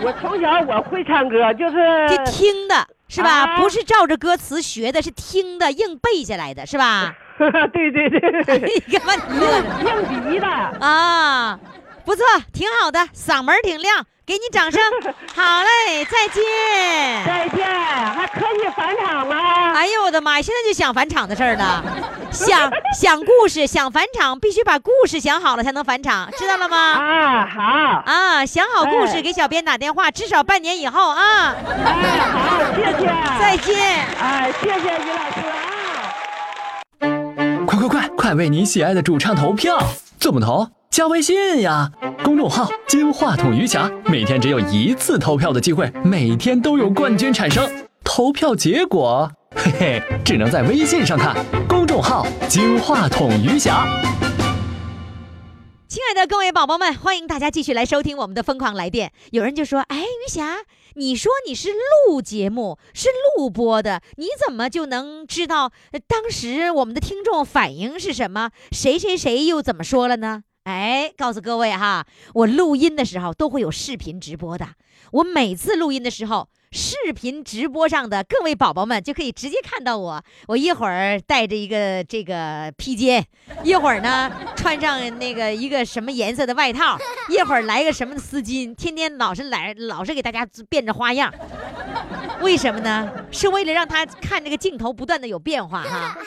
[0.01, 1.75] 我从小我会唱歌，就是
[2.09, 3.29] 就听的是吧？
[3.29, 7.13] 啊不是照着歌词学的，是听的，硬背下来的是吧？
[7.37, 8.19] 对 对对，
[8.59, 10.47] 你干嘛你乐着硬鼻的。
[10.47, 11.59] 啊？
[12.03, 14.81] 不错，挺好的，嗓门儿挺亮，给你掌声。
[15.35, 16.43] 好嘞，再见。
[17.25, 19.73] 再见，还可以返场吗？
[19.73, 20.41] 哎呦我的妈呀！
[20.41, 21.83] 现在就想返场的事儿了，
[22.35, 22.69] 想
[22.99, 26.77] 想故事，想返场，必须把故事想好了才能返场， 知道了吗？
[26.77, 27.61] 啊，好，
[28.05, 31.55] 啊，想好故事哎给小编打电话，至少半年以后啊。
[31.85, 33.05] 哎，好，谢谢，
[33.39, 34.05] 再见。
[34.19, 35.55] 哎，谢谢于老师啊。
[37.65, 39.77] 快快快，快为你喜爱的主唱投票！
[40.19, 40.67] 怎么投？
[40.89, 41.91] 加微信呀，
[42.23, 47.69] 公众号“金话筒余霞”，每天只有一次投票的机会，每天都有冠军产生。
[48.03, 49.29] 投票结果，
[49.65, 51.43] 嘿嘿，只能在微信上看。
[51.67, 53.83] 公众号“金话筒余霞”。
[55.89, 59.09] 亲爱的各位宝宝们，欢迎大家继续来收听我们的《疯狂来电》。
[59.31, 60.57] 有人就说：“哎，于霞，
[60.93, 61.69] 你说你是
[62.07, 65.71] 录节目，是录播的，你怎么就能知道
[66.07, 68.51] 当时我们的听众反应是什么？
[68.71, 74.69] 谁谁谁又怎么说了呢？”哎，告诉各位哈，我录音的时候都会有视频直播的。
[75.11, 80.23] 我每次录音的时候，视频直播上的各位宝宝们就可以直接看到我。
[80.47, 83.25] 我一会儿带着一个这个披肩，
[83.63, 86.97] 一会儿呢穿上那个一个什么颜色的外套，
[87.29, 91.33] 一会儿来个什么丝巾，天天老是来老是给大家变着花样。
[92.41, 93.09] 为什么呢？
[93.31, 96.17] 是为了让他看这个镜头不断的有变化哈。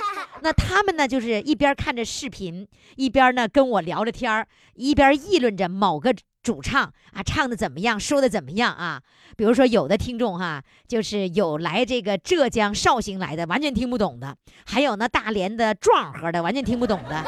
[0.40, 2.66] 那他们呢，就是一边看着视频，
[2.96, 6.14] 一边呢跟我聊着天，一边议论着某个
[6.48, 9.02] 主唱啊唱的怎么样，说的怎么样啊。
[9.36, 14.32] 比如说有的听众哈，就是有来这个浙江绍兴来的，完全听不懂的；
[14.64, 17.22] 还有呢大连的壮河的，完全听不懂的。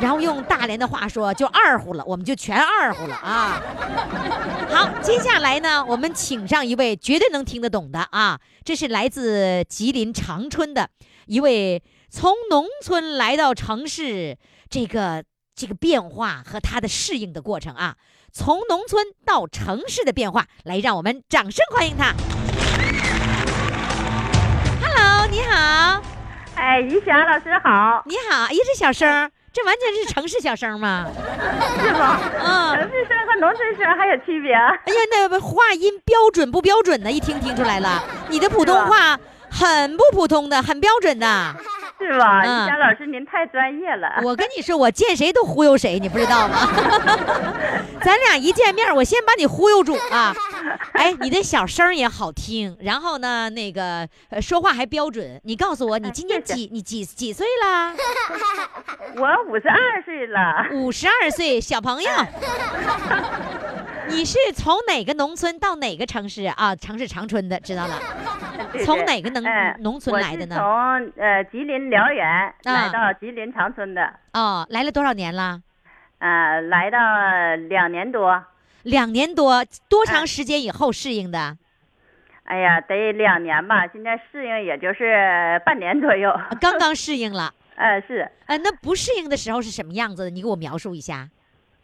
[0.00, 3.60] 然后用大连的话说，就二胡了，我们就全二胡了啊。
[4.70, 10.88] 好，接下来呢，我们请上一位绝对能听得懂的啊，这是来自吉林长春的
[11.26, 14.38] 一位从农村来到城市
[14.70, 15.24] 这个
[15.56, 17.96] 这个变化和他的适应的过程啊，
[18.34, 22.14] 从农村到城市的变化，来让我们掌声欢迎他。
[24.80, 26.02] Hello，你好，
[26.54, 31.06] 哎，于霞老师好，你好，哎呀，这小声，这完全是城市小声吗？
[31.78, 32.18] 是吗？
[32.42, 34.54] 嗯，城市声和农村声还有区别？
[34.54, 38.02] 哎呀，那个话音标准不标准的，一听听出来了。
[38.30, 39.18] 你的普通话
[39.50, 41.54] 很不普通的，很标准的。
[42.02, 42.42] 是吧？
[42.44, 44.20] 嗯于霞老师您太专业了。
[44.22, 46.56] 我跟你说，我见谁都忽悠谁，你不知道吗？
[48.02, 50.34] 咱俩一见面，我先把你忽悠住啊！
[50.94, 55.40] 哎，你的小声也好听，然后呢，那个呃说话还标准。
[55.44, 56.68] 你告诉我，你 今年几？
[56.72, 57.94] 你几几岁了？
[59.16, 62.10] 我五十二岁了，五十二岁，小朋友。
[64.08, 66.74] 你是从哪个农村到哪个城市啊？
[66.76, 67.94] 城市长春的，知道了。
[68.84, 70.64] 从哪个农哎农村来的呢从
[71.22, 75.60] 呃吉林辽源来到吉林长春的，哦，来了多少年了？
[76.18, 76.98] 呃，来到
[77.68, 78.42] 两年多，
[78.84, 81.56] 两年多，多长哎时间以后适应的？
[82.44, 86.32] 哎呀，得两年吧，现在适应也就是半年左右。
[86.60, 87.52] 刚刚适应了。
[87.76, 90.30] 嗯， 是，呃，那不适应的时候是什么样子的？
[90.30, 91.28] 你给我描述一下。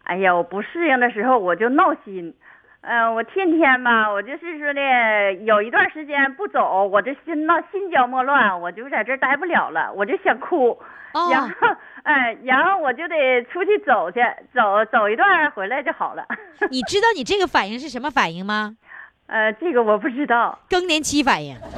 [0.02, 2.34] 哎呀，我不适应的时候我就闹心，
[2.80, 10.78] 嗯、我天天吧，我就是说的，有一段时间不走，我这心闹心焦莫乱，我就在这儿待不了了，我就想哭，
[11.12, 14.20] 然哦，后，哎，然后我就得出去走去，
[14.52, 16.26] 走走一段回来就好了。
[16.70, 18.76] 你知道你这个反应是什么反应吗？
[19.26, 21.54] 呃，这个我不知道，更年期反应。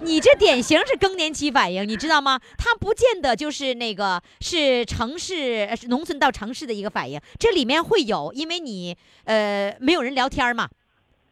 [0.00, 2.38] 你这典型是更年期反应，你知道吗？
[2.56, 10.68] 它不见得就是那个是城市、农村到城市的一个反应，这里面会有，因为你呃没有人聊天嘛，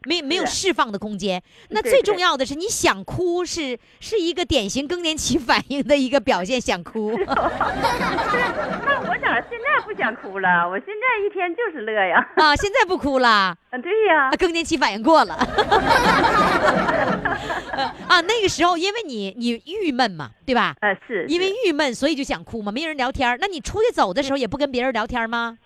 [0.07, 1.41] 没没有释放的空间。
[1.69, 7.17] 那最重要的是，你想哭是是一个典型更年期反应的一个表现，想哭。
[7.27, 7.35] 那
[9.01, 10.67] 我咋现在不想哭了？
[10.69, 12.25] 我现在一天就是乐呀。
[12.37, 13.55] 啊，现在不哭了。
[13.71, 15.35] 嗯， 对呀啊，，更年期反应过了。
[17.71, 20.75] 呃 啊，那个时候因为你你郁闷嘛，对吧？
[20.79, 23.37] 呃，是，因为郁闷，所以就想哭嘛，没人聊天儿。
[23.41, 25.57] 那你出去走的时候也不跟别人聊天吗？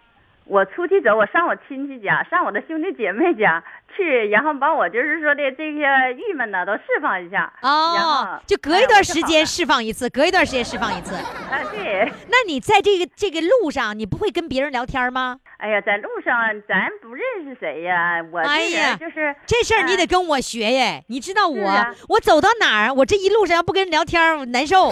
[0.46, 3.64] 我出去走，我上我亲戚家，上我的兄弟姐妹家
[3.96, 5.86] 去，然后把我就是说的这些
[6.18, 7.52] 郁闷呢都释放一下。
[7.62, 11.16] 哦，就隔一哎段时间释放一次，隔一段时间释放一次。
[11.16, 12.12] 啊，对。
[12.30, 15.38] 那你在这个这个路上，你不会跟别人聊天吗？
[15.58, 16.36] 哎呀，在路上
[16.68, 24.92] 咱不认识谁呀，我这哎呀人就是这事儿你哎得跟我学耶，你知道我，啊我走到哪儿，我这一路上要不跟人聊天，我难受。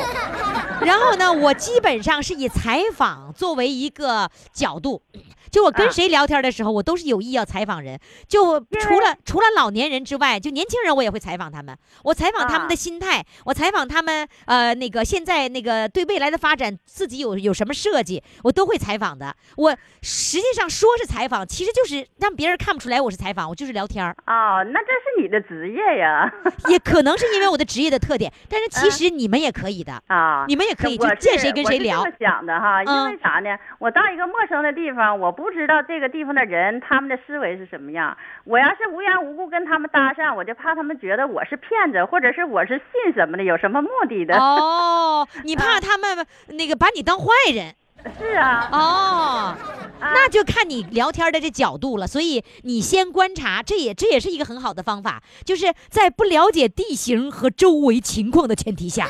[0.85, 5.01] 然后呢，我基本上是以采访作为一个角度，
[5.51, 7.99] 就我跟啊谁聊天的时候，我都是有意要采访人。
[8.27, 11.75] 就除了除了老年人之外，就年轻人我也会采访他们。
[12.03, 19.35] 我采访他们的啊心态，我采访他们呃那个现在那个对未来的发展自己有有什么设计，我都会采访的。
[19.57, 24.15] 我实际上说是采访，其实就是让别人看不出来我是采访，我就是聊天儿。
[24.27, 26.31] 哦，那这是你的职业呀。
[26.69, 33.57] 也可能是因为我的职业的特点，但是其嗯实你们也可以的，啊，你们也可以就见谁跟谁聊我是这么想的哈，因嗯为啥呢？
[33.79, 38.15] 我到一个陌生的地方，我不知道这个地方的人 他们的思维是什么样。
[38.43, 44.37] 我要是无缘无故跟他们搭讪，我就怕他们觉得我是骗子，或者是我是信什么的，有什么目的的。
[44.37, 47.73] 哦，你怕他们那个把你当坏人
[48.17, 48.77] 是啊，哦，
[49.99, 52.07] 啊那就看你聊天的这角度了。
[52.07, 59.07] 所以你先观察，这也这也是一个很好的方法，就是在不了解地形和周围情况的前提下，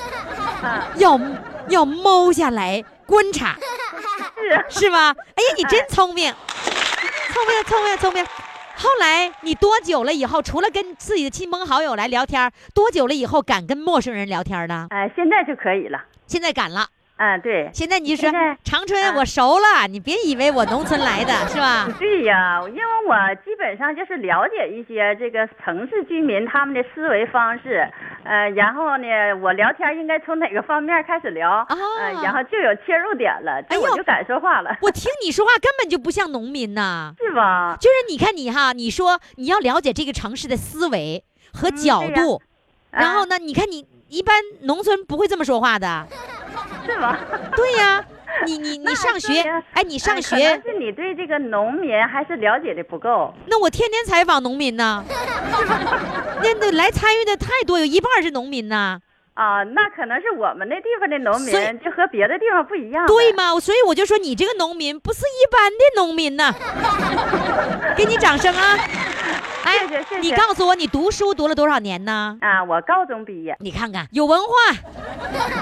[0.64, 1.20] 啊要
[1.68, 3.58] 要猫下来观察，
[4.70, 5.10] 是是吧？
[5.10, 6.32] 哎呀，你真聪明，
[7.34, 8.24] 聪明聪明聪明。
[8.76, 14.88] 后来你多久了以后，除了跟自己的亲朋好友来聊天，多久了以后敢跟陌生人聊天呢？
[14.92, 16.06] 哎，现在就可以了。
[16.28, 16.88] 现在敢了。
[17.20, 17.70] 嗯，对。
[17.74, 18.32] 现在你就说
[18.64, 21.86] 长春啊我熟了，你别以为我农村来的是吧？
[22.00, 23.14] 对呀，因为我
[23.44, 27.86] 基本上就是了解一些这个城市居民他们的思维方式，
[28.24, 29.06] 呃，然后呢，
[29.44, 31.78] 我聊天应该从哪个方面开始聊，呃，
[32.24, 37.76] 然后就有切入点了，啊哎我就敢说话了，我听你说话根本就不像农民呐， 是吧？
[37.82, 42.42] 就是你看你哈，你说你要了解这个城市的思维和角度，
[42.92, 46.08] 然后啊呢，你看你一般农村不会这么说话的。
[46.90, 47.18] 是吗？
[47.56, 48.04] 对呀，
[48.46, 49.42] 你你你上学，
[49.74, 53.34] 哎，你上学能，是你对这个农民还是了解的不够。
[53.48, 55.04] 那我天天采访农民呢，
[56.42, 59.00] 那那来参与的太多，有一半是农民呢，
[59.36, 63.06] 啊，那可能是我们那地方的农民就和别的地方不一样。
[63.08, 63.32] 对？
[63.34, 63.60] 吗？
[63.60, 66.54] 所以我就说你这个农民不是一般的农民呢，
[67.96, 68.78] 给你掌声啊！
[69.64, 72.38] 哎谢谢谢谢你告诉我，你读书读了多少年呢？
[72.42, 73.56] 啊，我高中毕业。
[73.60, 74.54] 你看看，有文化，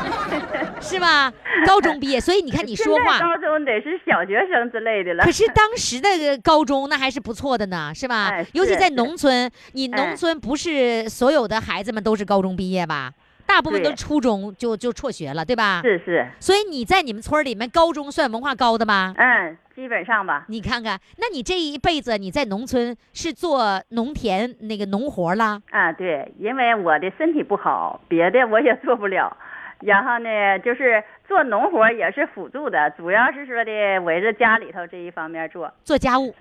[0.82, 1.32] 是吧？
[1.66, 3.20] 高中毕业，所以你看你说话。
[3.20, 5.24] 高中得是小学生之类的了。
[5.24, 8.30] 可是当时的高中那还是不错的呢，是吧？
[8.30, 13.12] 哎是尤其在农村，你农哎村不是所有的孩子们都是高中毕业吧？
[13.46, 15.82] 大部分都初中就就辍学了，对吧？
[15.84, 19.14] 是是，所以你在你们村里面，高中算文化高的吗？
[19.18, 20.44] 嗯，基本上吧。
[20.50, 25.62] 你看看，那你这一辈子你在农村是做农田那个农活啦？
[25.70, 29.38] 啊，对，因为我的身体不好，别的我也做不了。
[29.82, 35.72] 然后呢，就是做农活也是辅助的，主要是说的围着家里头这一方面做。
[35.84, 36.34] 做家务，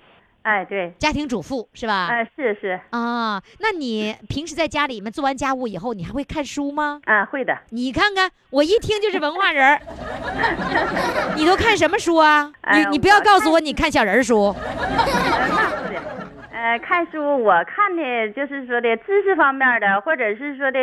[0.46, 2.06] 哎，对，家庭主妇是吧？
[2.08, 7.00] 哎，是是，啊，那你平时在家里面做完家务以后，你还会看书吗？
[7.04, 7.58] 啊，会的。
[7.70, 9.80] 你看看，我一听就是文化人儿。
[11.34, 12.52] 你都看什么书啊？
[12.72, 14.54] 你你不要告诉我你看小人书。
[16.54, 20.78] 呃看书我看的就是说的知识方面的，或者是说的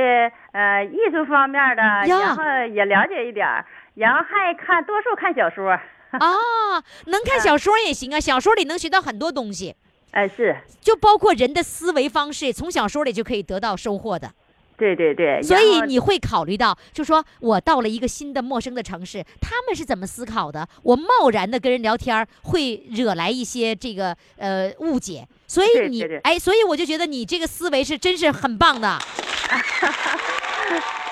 [0.51, 5.79] 呃艺术方面的，然后也了解一点儿，然后还看多数看小说。
[6.19, 9.75] 啊，能看小说也行啊，小说里能学到很多东西，
[10.11, 14.31] 哎，是就包括人的思维方式，从小说里就可以得到收获的。
[14.75, 20.67] 对对对，所以你会考虑到，就说我到了一个新的陌生的城市，他们是怎么思考的？
[20.81, 25.25] 我贸然的跟人聊天，会惹来一些这个呃误解。
[25.47, 28.97] 所以你哎，所以我就觉得你这个思维是真是很棒的。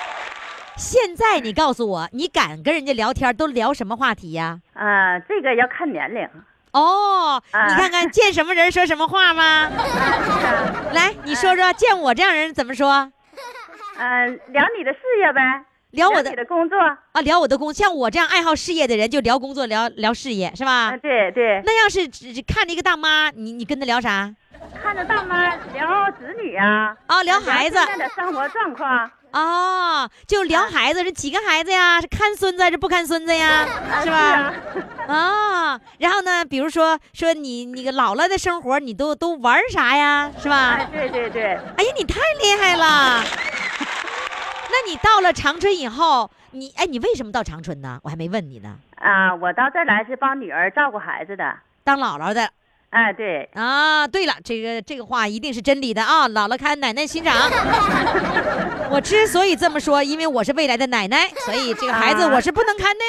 [0.76, 4.58] 现在你告诉我，你敢跟人家聊天都聊什么话题呀？
[4.74, 6.28] 啊、这个要看年龄。
[6.72, 9.70] 哦，啊你看看见什么人说什么话吗？
[10.92, 13.12] 来，你说说，见我这样人怎么说？
[13.98, 15.40] 嗯、聊你的事业呗，
[15.90, 16.78] 聊我的你的工作。
[16.78, 20.88] 啊，聊我的工，像我这样爱好事业的人，就聊工作，聊聊事业，是吧？
[20.88, 24.34] 啊，对对，那要是只只看着一个大妈，你你跟她聊啥？
[24.82, 29.10] 看着大妈聊子女啊，哦，聊孩子现在的生活状况。
[29.32, 32.00] 哦，就聊孩子，是几个孩子呀？
[32.00, 33.66] 是看孙子还是不看孙子呀？
[34.02, 34.52] 是吧？
[35.08, 40.30] 啊，然后呢，比如说说你你个老了的生活，你都都玩啥呀？
[40.38, 40.88] 是吧哎，？
[40.92, 43.22] 对对对，哎呀，你太厉害了！
[44.74, 47.98] 那你到了长春以后，你哎，你为什么到长春呢？
[48.02, 48.76] 我还没问你呢。
[48.96, 51.56] 啊，我到这儿来是帮女儿照顾孩子的。
[51.84, 52.50] 当姥姥的
[52.92, 56.28] 哎，对，啊，对了，这个这个话一定是真理的啊！
[56.28, 57.34] 姥姥看奶奶欣赏。
[58.92, 63.04] 我之所以这么说，因为我是未来的奶奶，所以这个孩子啊我是不能看的，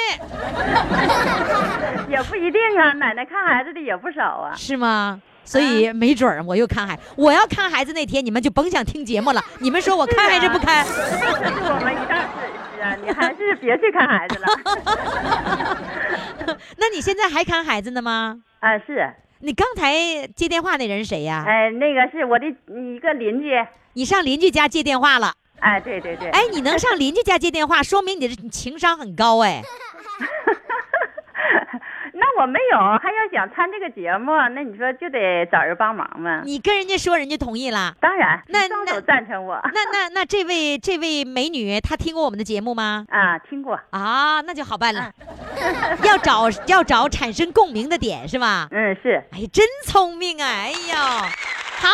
[2.08, 4.54] 也不一定啊，奶奶看孩子的也不少啊。
[4.56, 5.20] 是吗？
[5.44, 9.44] 所以没准儿我又看孩，我要看孩子那天，你们就甭想听节目了。
[9.58, 10.86] 你们说我看还是不看？
[10.86, 12.40] 这是我们一大损
[12.74, 12.96] 失啊！
[13.04, 14.46] 你还是别去看孩子了。
[16.78, 18.40] 那你现在还看孩子呢吗？
[18.60, 19.12] 啊，是，
[19.44, 21.44] 你刚才接电话那人是谁呀？
[21.46, 23.50] 哎，那个是我的一个邻居。
[23.92, 25.34] 你上邻居家接电话了？
[25.60, 26.30] 哎，对对对。
[26.30, 29.60] 哎，你能上邻居家接电话，说明你的情商很高哎。
[32.16, 36.42] 那我没有，还要想参这个节目，那你说就得找人帮忙嘛。
[36.44, 37.92] 你跟人家说，人家同意了。
[38.00, 39.60] 当然，那那双手赞成我。
[39.64, 43.04] 那那那这位这位美女，她听过我们的节目吗？
[43.10, 43.78] 啊，听过。
[43.90, 45.10] 啊，那就好办了。
[46.04, 48.68] 要找要找产生共鸣的点是吧？
[48.70, 49.22] 嗯，是。
[49.32, 50.46] 哎呀，真聪明啊！
[50.46, 51.88] 哎呦，好，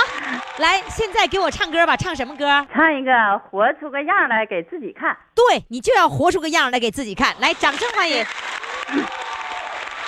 [0.58, 2.66] 来，现在给我唱歌吧，唱什么歌？
[2.74, 5.16] 唱一个活出个样来给自己看。
[5.34, 7.34] 对你就要活出个样来给自己看。
[7.40, 8.22] 来，掌声欢迎。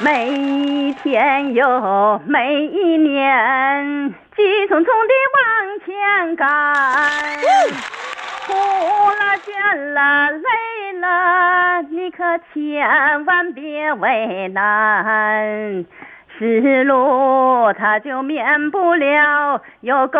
[0.05, 6.47] 每一天又每一年，急匆匆地往前赶。
[8.45, 9.53] 苦了、倦
[9.93, 10.49] 了、累
[10.99, 15.85] 了，你可千万别为难。
[16.37, 20.19] 是路它就免不了有沟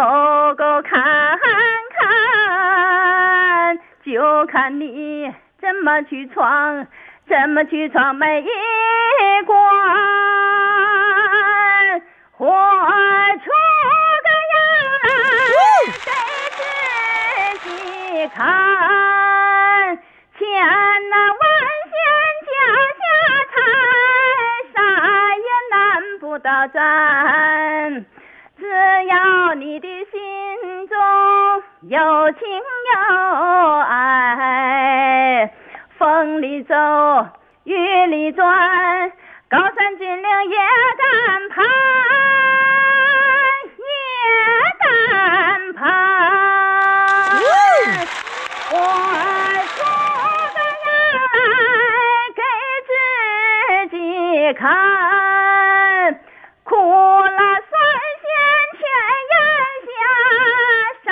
[0.57, 1.03] 沟坎
[1.99, 6.87] 坎，就看你怎么去闯，
[7.27, 8.47] 怎么去闯每一
[12.43, 13.47] 活出
[14.25, 14.55] 个样
[16.03, 16.11] 给
[17.61, 18.37] 自己看。
[20.37, 20.43] 千
[21.09, 21.41] 难万
[21.87, 21.95] 险
[22.51, 22.51] 脚
[22.99, 23.01] 下
[23.55, 23.55] 踩，
[24.75, 24.77] 啥
[25.37, 25.79] 也难
[26.19, 28.05] 不倒咱。
[28.59, 28.67] 只
[29.07, 30.19] 要你的心
[30.89, 30.99] 中
[31.83, 32.99] 有情有
[33.83, 35.49] 爱，
[35.97, 36.75] 风里走，
[37.63, 39.13] 雨里转，
[39.49, 40.59] 高山峻岭也
[40.99, 41.65] 敢攀，
[54.63, 54.71] 看，
[56.63, 57.73] 苦辣酸
[58.23, 58.31] 咸
[58.79, 58.81] 甜
[59.33, 59.35] 咽
[59.89, 59.93] 下，
[61.05, 61.11] 啥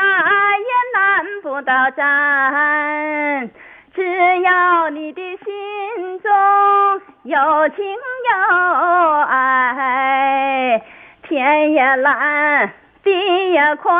[0.57, 1.01] 也难
[1.42, 3.51] 不倒咱。
[3.92, 3.98] 只
[4.42, 6.30] 要你的心中
[7.24, 7.36] 有
[7.70, 8.32] 情有
[9.22, 10.80] 爱，
[11.22, 12.72] 天也蓝，
[13.03, 13.98] 地也宽，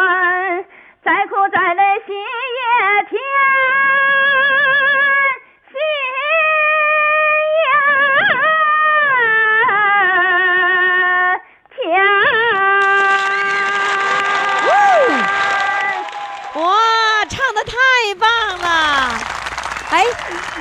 [19.91, 20.05] 哎，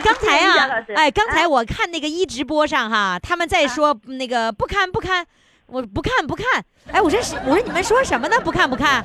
[0.04, 5.26] 刚才啊，哎，刚才啊我看那个一直播上哈，他们在说那个不看不看，
[5.68, 6.46] 我不看不看。
[6.92, 8.40] 哎，我说是，我说你们说什么呢？
[8.40, 9.04] 不看不看，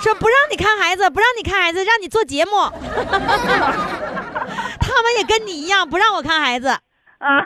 [0.00, 2.52] 说不让你看孩子，不让你看孩子，让你做节目。
[4.80, 6.76] 他们也跟你一样，不让我看孩子。
[7.20, 7.38] 啊，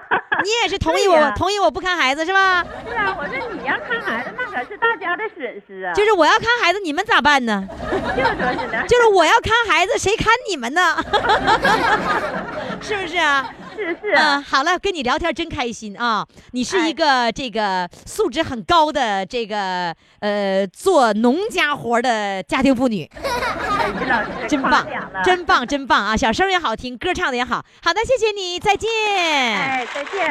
[0.45, 2.65] 你也是同意我同意我不看孩子是吧？
[2.89, 5.93] 是啊，我说你要看孩子，那可是大家的损失啊。
[5.95, 7.67] 就是我要看孩子，你们咋办呢？
[8.17, 10.97] 就说是呢，就是我要看孩子，谁看你们呢？
[12.81, 13.51] 是不是啊？
[13.77, 16.25] 是是嗯，啊，好了，跟你聊天真开心啊！
[16.53, 23.11] 你是一哎个这个素质很高的这个呃做农家活的家庭妇女，
[24.49, 24.87] 真棒
[25.25, 26.17] 真棒，真棒啊！
[26.17, 27.65] 小声也好听，歌唱的也好。
[27.83, 28.89] 好的，谢谢你，再见。
[29.65, 30.31] 哎，再见。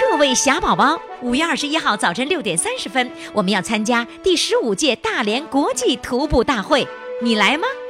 [0.00, 6.88] 各位小宝宝，五月二十一号早晨六点三十分，我们要参加第十五届大连国际徒步大会，
[7.20, 7.68] 你来吗？